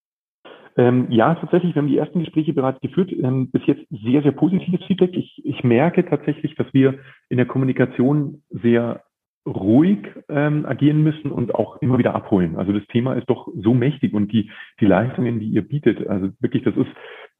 Ähm, 0.76 1.06
ja, 1.10 1.34
tatsächlich, 1.34 1.74
wir 1.74 1.80
haben 1.80 1.88
die 1.88 1.96
ersten 1.96 2.20
Gespräche 2.20 2.52
bereits 2.52 2.80
geführt. 2.80 3.10
Ähm, 3.12 3.50
bis 3.50 3.62
jetzt 3.66 3.86
sehr, 3.90 4.22
sehr 4.22 4.32
positives 4.32 4.84
Feedback. 4.86 5.16
Ich, 5.16 5.40
ich 5.44 5.64
merke 5.64 6.04
tatsächlich, 6.04 6.54
dass 6.56 6.66
wir 6.74 6.98
in 7.28 7.38
der 7.38 7.46
Kommunikation 7.46 8.42
sehr 8.50 9.02
ruhig 9.46 9.98
ähm, 10.28 10.66
agieren 10.66 11.02
müssen 11.02 11.30
und 11.30 11.54
auch 11.54 11.80
immer 11.80 11.98
wieder 11.98 12.14
abholen. 12.14 12.56
Also 12.56 12.72
das 12.72 12.86
Thema 12.88 13.14
ist 13.14 13.30
doch 13.30 13.48
so 13.54 13.74
mächtig 13.74 14.12
und 14.12 14.32
die, 14.32 14.50
die 14.80 14.86
Leistungen, 14.86 15.38
die 15.38 15.46
ihr 15.46 15.62
bietet, 15.62 16.06
also 16.08 16.30
wirklich, 16.40 16.64
das 16.64 16.76
ist, 16.76 16.90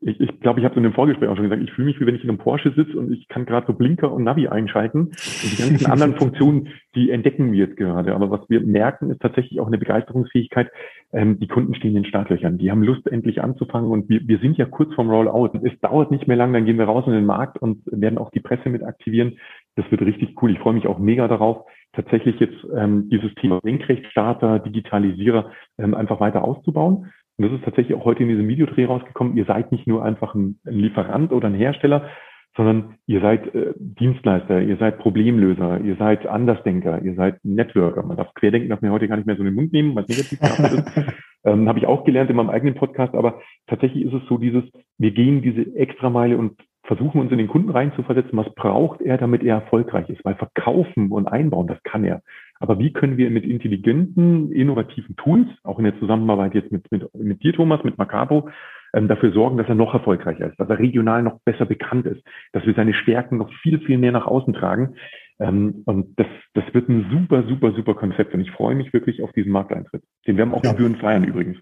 ich, 0.00 0.20
ich 0.20 0.40
glaube, 0.40 0.60
ich 0.60 0.64
habe 0.64 0.74
es 0.74 0.76
in 0.76 0.82
dem 0.82 0.92
Vorgespräch 0.92 1.28
auch 1.28 1.36
schon 1.36 1.48
gesagt, 1.48 1.62
ich 1.62 1.72
fühle 1.72 1.86
mich 1.86 2.00
wie 2.00 2.06
wenn 2.06 2.14
ich 2.14 2.22
in 2.22 2.28
einem 2.28 2.38
Porsche 2.38 2.72
sitze 2.76 2.98
und 2.98 3.12
ich 3.12 3.28
kann 3.28 3.46
gerade 3.46 3.66
so 3.66 3.72
Blinker 3.72 4.12
und 4.12 4.24
Navi 4.24 4.46
einschalten 4.48 5.00
und 5.08 5.52
die 5.52 5.56
ganzen 5.62 5.90
anderen 5.90 6.16
Funktionen, 6.16 6.68
die 6.94 7.10
entdecken 7.10 7.50
wir 7.52 7.66
jetzt 7.66 7.76
gerade. 7.76 8.14
Aber 8.14 8.30
was 8.30 8.48
wir 8.48 8.60
merken, 8.60 9.10
ist 9.10 9.22
tatsächlich 9.22 9.58
auch 9.58 9.66
eine 9.66 9.78
Begeisterungsfähigkeit. 9.78 10.70
Ähm, 11.12 11.38
die 11.38 11.48
Kunden 11.48 11.74
stehen 11.74 11.96
in 11.96 12.02
den 12.02 12.04
Startlöchern, 12.04 12.58
die 12.58 12.70
haben 12.70 12.82
Lust 12.82 13.06
endlich 13.06 13.42
anzufangen 13.42 13.90
und 13.90 14.08
wir, 14.08 14.20
wir 14.26 14.38
sind 14.38 14.58
ja 14.58 14.66
kurz 14.66 14.92
vorm 14.94 15.08
Rollout. 15.08 15.58
Es 15.62 15.78
dauert 15.80 16.10
nicht 16.10 16.28
mehr 16.28 16.36
lang, 16.36 16.52
dann 16.52 16.66
gehen 16.66 16.78
wir 16.78 16.84
raus 16.84 17.04
in 17.06 17.12
den 17.12 17.26
Markt 17.26 17.58
und 17.58 17.82
werden 17.86 18.18
auch 18.18 18.30
die 18.30 18.40
Presse 18.40 18.68
mit 18.68 18.82
aktivieren. 18.82 19.38
Das 19.76 19.90
wird 19.90 20.02
richtig 20.02 20.36
cool. 20.42 20.50
Ich 20.50 20.58
freue 20.58 20.74
mich 20.74 20.86
auch 20.86 20.98
mega 20.98 21.26
darauf, 21.26 21.66
tatsächlich 21.94 22.38
jetzt 22.38 22.56
ähm, 22.76 23.08
dieses 23.08 23.34
Thema 23.36 23.60
Senkrechtstarter, 23.62 24.58
Digitalisierer 24.58 25.50
ähm, 25.78 25.94
einfach 25.94 26.20
weiter 26.20 26.44
auszubauen. 26.44 27.12
Und 27.38 27.44
das 27.44 27.52
ist 27.52 27.64
tatsächlich 27.64 27.96
auch 27.96 28.04
heute 28.04 28.22
in 28.22 28.28
diesem 28.28 28.48
Videodreh 28.48 28.86
rausgekommen. 28.86 29.36
Ihr 29.36 29.44
seid 29.44 29.72
nicht 29.72 29.86
nur 29.86 30.04
einfach 30.04 30.34
ein, 30.34 30.58
ein 30.64 30.74
Lieferant 30.74 31.32
oder 31.32 31.48
ein 31.48 31.54
Hersteller, 31.54 32.08
sondern 32.56 32.94
ihr 33.06 33.20
seid 33.20 33.54
äh, 33.54 33.74
Dienstleister, 33.76 34.62
ihr 34.62 34.78
seid 34.78 34.98
Problemlöser, 34.98 35.80
ihr 35.80 35.96
seid 35.96 36.26
Andersdenker, 36.26 37.02
ihr 37.02 37.14
seid 37.14 37.38
Networker. 37.44 38.02
Man 38.02 38.16
darf 38.16 38.32
Querdenken 38.34 38.70
darf 38.70 38.80
mir 38.80 38.92
heute 38.92 39.08
gar 39.08 39.16
nicht 39.16 39.26
mehr 39.26 39.36
so 39.36 39.42
in 39.42 39.48
den 39.48 39.54
Mund 39.54 39.72
nehmen, 39.72 39.94
was 39.94 40.08
negativ 40.08 40.40
ist. 40.40 41.14
Ähm, 41.46 41.68
Habe 41.68 41.78
ich 41.78 41.86
auch 41.86 42.04
gelernt 42.04 42.28
in 42.28 42.34
meinem 42.34 42.50
eigenen 42.50 42.74
Podcast, 42.74 43.14
aber 43.14 43.40
tatsächlich 43.68 44.04
ist 44.04 44.12
es 44.12 44.22
so 44.28 44.36
dieses, 44.36 44.64
wir 44.98 45.12
gehen 45.12 45.42
diese 45.42 45.76
Extrameile 45.76 46.36
und 46.36 46.60
versuchen 46.82 47.20
uns 47.20 47.30
in 47.30 47.38
den 47.38 47.46
Kunden 47.46 47.70
reinzuversetzen, 47.70 48.36
was 48.36 48.52
braucht 48.54 49.00
er, 49.00 49.16
damit 49.16 49.44
er 49.44 49.56
erfolgreich 49.56 50.10
ist. 50.10 50.24
Weil 50.24 50.34
verkaufen 50.34 51.12
und 51.12 51.28
einbauen, 51.28 51.68
das 51.68 51.80
kann 51.84 52.04
er. 52.04 52.20
Aber 52.58 52.78
wie 52.78 52.92
können 52.92 53.16
wir 53.16 53.30
mit 53.30 53.44
intelligenten, 53.44 54.50
innovativen 54.52 55.16
Tools, 55.16 55.48
auch 55.62 55.78
in 55.78 55.84
der 55.84 55.98
Zusammenarbeit 55.98 56.54
jetzt 56.54 56.72
mit, 56.72 56.90
mit, 56.90 57.14
mit 57.14 57.42
dir, 57.42 57.52
Thomas, 57.52 57.84
mit 57.84 57.98
Macabo, 57.98 58.48
ähm, 58.94 59.08
dafür 59.08 59.32
sorgen, 59.32 59.58
dass 59.58 59.68
er 59.68 59.74
noch 59.74 59.92
erfolgreicher 59.92 60.48
ist, 60.48 60.58
dass 60.58 60.68
er 60.68 60.78
regional 60.78 61.22
noch 61.22 61.40
besser 61.44 61.66
bekannt 61.66 62.06
ist, 62.06 62.22
dass 62.52 62.64
wir 62.64 62.74
seine 62.74 62.94
Stärken 62.94 63.36
noch 63.36 63.52
viel, 63.62 63.78
viel 63.80 63.98
mehr 63.98 64.12
nach 64.12 64.26
außen 64.26 64.54
tragen. 64.54 64.96
Ähm, 65.38 65.82
und 65.84 66.18
das, 66.18 66.26
das 66.54 66.64
wird 66.72 66.88
ein 66.88 67.10
super, 67.10 67.46
super, 67.46 67.72
super 67.72 67.94
Konzept. 67.94 68.32
Und 68.32 68.40
ich 68.40 68.50
freue 68.50 68.74
mich 68.74 68.92
wirklich 68.92 69.22
auf 69.22 69.32
diesen 69.32 69.52
Markteintritt. 69.52 70.02
Den 70.26 70.38
werden 70.38 70.50
wir 70.50 70.56
auch 70.56 70.64
ja. 70.64 70.72
gebührend 70.72 70.98
feiern 70.98 71.24
übrigens. 71.24 71.58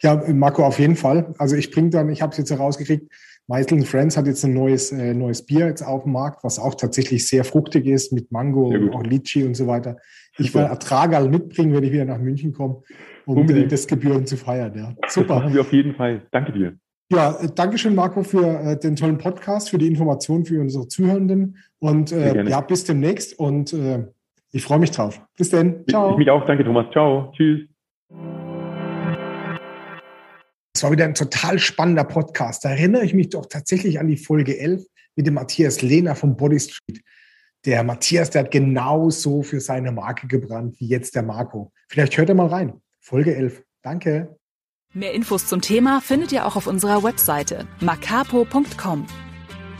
Ja, 0.00 0.22
Marco, 0.32 0.64
auf 0.64 0.78
jeden 0.78 0.96
Fall. 0.96 1.34
Also 1.38 1.56
ich 1.56 1.70
bringe 1.70 1.90
dann, 1.90 2.08
ich 2.08 2.22
habe 2.22 2.32
es 2.32 2.38
jetzt 2.38 2.50
herausgekriegt, 2.50 3.12
Meisel 3.50 3.84
Friends 3.84 4.16
hat 4.16 4.28
jetzt 4.28 4.44
ein 4.44 4.54
neues, 4.54 4.92
äh, 4.92 5.12
neues 5.12 5.44
Bier 5.44 5.66
jetzt 5.66 5.82
auf 5.82 6.04
dem 6.04 6.12
Markt, 6.12 6.44
was 6.44 6.60
auch 6.60 6.76
tatsächlich 6.76 7.26
sehr 7.26 7.42
fruchtig 7.42 7.84
ist 7.86 8.12
mit 8.12 8.30
Mango 8.30 8.68
und 8.68 8.94
auch 8.94 9.02
Litchi 9.02 9.42
und 9.42 9.56
so 9.56 9.66
weiter. 9.66 9.96
Ich 10.38 10.54
werde 10.54 10.70
Ertragal 10.70 11.28
mitbringen, 11.28 11.74
wenn 11.74 11.82
ich 11.82 11.90
wieder 11.90 12.04
nach 12.04 12.20
München 12.20 12.52
komme, 12.52 12.82
um 13.26 13.48
äh, 13.50 13.66
das 13.66 13.88
Gebühren 13.88 14.24
zu 14.24 14.36
feiern. 14.36 14.72
Ja. 14.76 14.94
Super. 15.08 15.34
Das 15.34 15.42
machen 15.42 15.54
wir 15.54 15.62
auf 15.62 15.72
jeden 15.72 15.96
Fall. 15.96 16.22
Danke 16.30 16.52
dir. 16.52 16.74
Ja, 17.10 17.36
äh, 17.40 17.48
danke 17.52 17.76
schön, 17.76 17.96
Marco, 17.96 18.22
für 18.22 18.46
äh, 18.46 18.78
den 18.78 18.94
tollen 18.94 19.18
Podcast, 19.18 19.70
für 19.70 19.78
die 19.78 19.88
Informationen 19.88 20.44
für 20.44 20.60
unsere 20.60 20.86
Zuhörenden. 20.86 21.56
Und 21.80 22.12
äh, 22.12 22.48
ja, 22.48 22.60
bis 22.60 22.84
demnächst 22.84 23.36
und 23.36 23.72
äh, 23.72 24.06
ich 24.52 24.62
freue 24.62 24.78
mich 24.78 24.92
drauf. 24.92 25.20
Bis 25.36 25.50
dann. 25.50 25.84
Ciao. 25.88 26.12
Ich 26.12 26.18
mich 26.18 26.30
auch. 26.30 26.46
Danke, 26.46 26.62
Thomas. 26.62 26.86
Ciao. 26.92 27.32
Tschüss. 27.36 27.69
Es 30.74 30.82
war 30.82 30.92
wieder 30.92 31.04
ein 31.04 31.14
total 31.14 31.58
spannender 31.58 32.04
Podcast. 32.04 32.64
Da 32.64 32.70
erinnere 32.70 33.04
ich 33.04 33.14
mich 33.14 33.30
doch 33.30 33.46
tatsächlich 33.46 33.98
an 33.98 34.08
die 34.08 34.16
Folge 34.16 34.58
11 34.58 34.84
mit 35.16 35.26
dem 35.26 35.34
Matthias 35.34 35.82
Lehner 35.82 36.14
vom 36.14 36.36
Body 36.36 36.60
Street. 36.60 37.02
Der 37.66 37.84
Matthias, 37.84 38.30
der 38.30 38.44
hat 38.44 38.50
genauso 38.50 39.42
für 39.42 39.60
seine 39.60 39.92
Marke 39.92 40.26
gebrannt 40.26 40.76
wie 40.78 40.86
jetzt 40.86 41.14
der 41.14 41.22
Marco. 41.22 41.72
Vielleicht 41.88 42.16
hört 42.16 42.30
er 42.30 42.34
mal 42.34 42.46
rein. 42.46 42.72
Folge 43.00 43.34
11. 43.34 43.62
Danke. 43.82 44.36
Mehr 44.94 45.12
Infos 45.12 45.46
zum 45.46 45.60
Thema 45.60 46.00
findet 46.00 46.32
ihr 46.32 46.46
auch 46.46 46.56
auf 46.56 46.66
unserer 46.66 47.02
Webseite 47.02 47.66
macapo.com. 47.80 49.06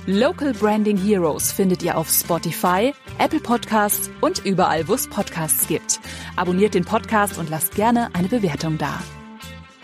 Local 0.06 0.52
Branding 0.54 0.96
Heroes 0.96 1.52
findet 1.52 1.82
ihr 1.82 1.96
auf 1.96 2.08
Spotify, 2.08 2.92
Apple 3.18 3.40
Podcasts 3.40 4.10
und 4.20 4.44
überall, 4.44 4.88
wo 4.88 4.94
es 4.94 5.08
Podcasts 5.08 5.66
gibt. 5.66 6.00
Abonniert 6.36 6.74
den 6.74 6.84
Podcast 6.84 7.38
und 7.38 7.50
lasst 7.50 7.74
gerne 7.74 8.08
eine 8.14 8.28
Bewertung 8.28 8.78
da. 8.78 9.00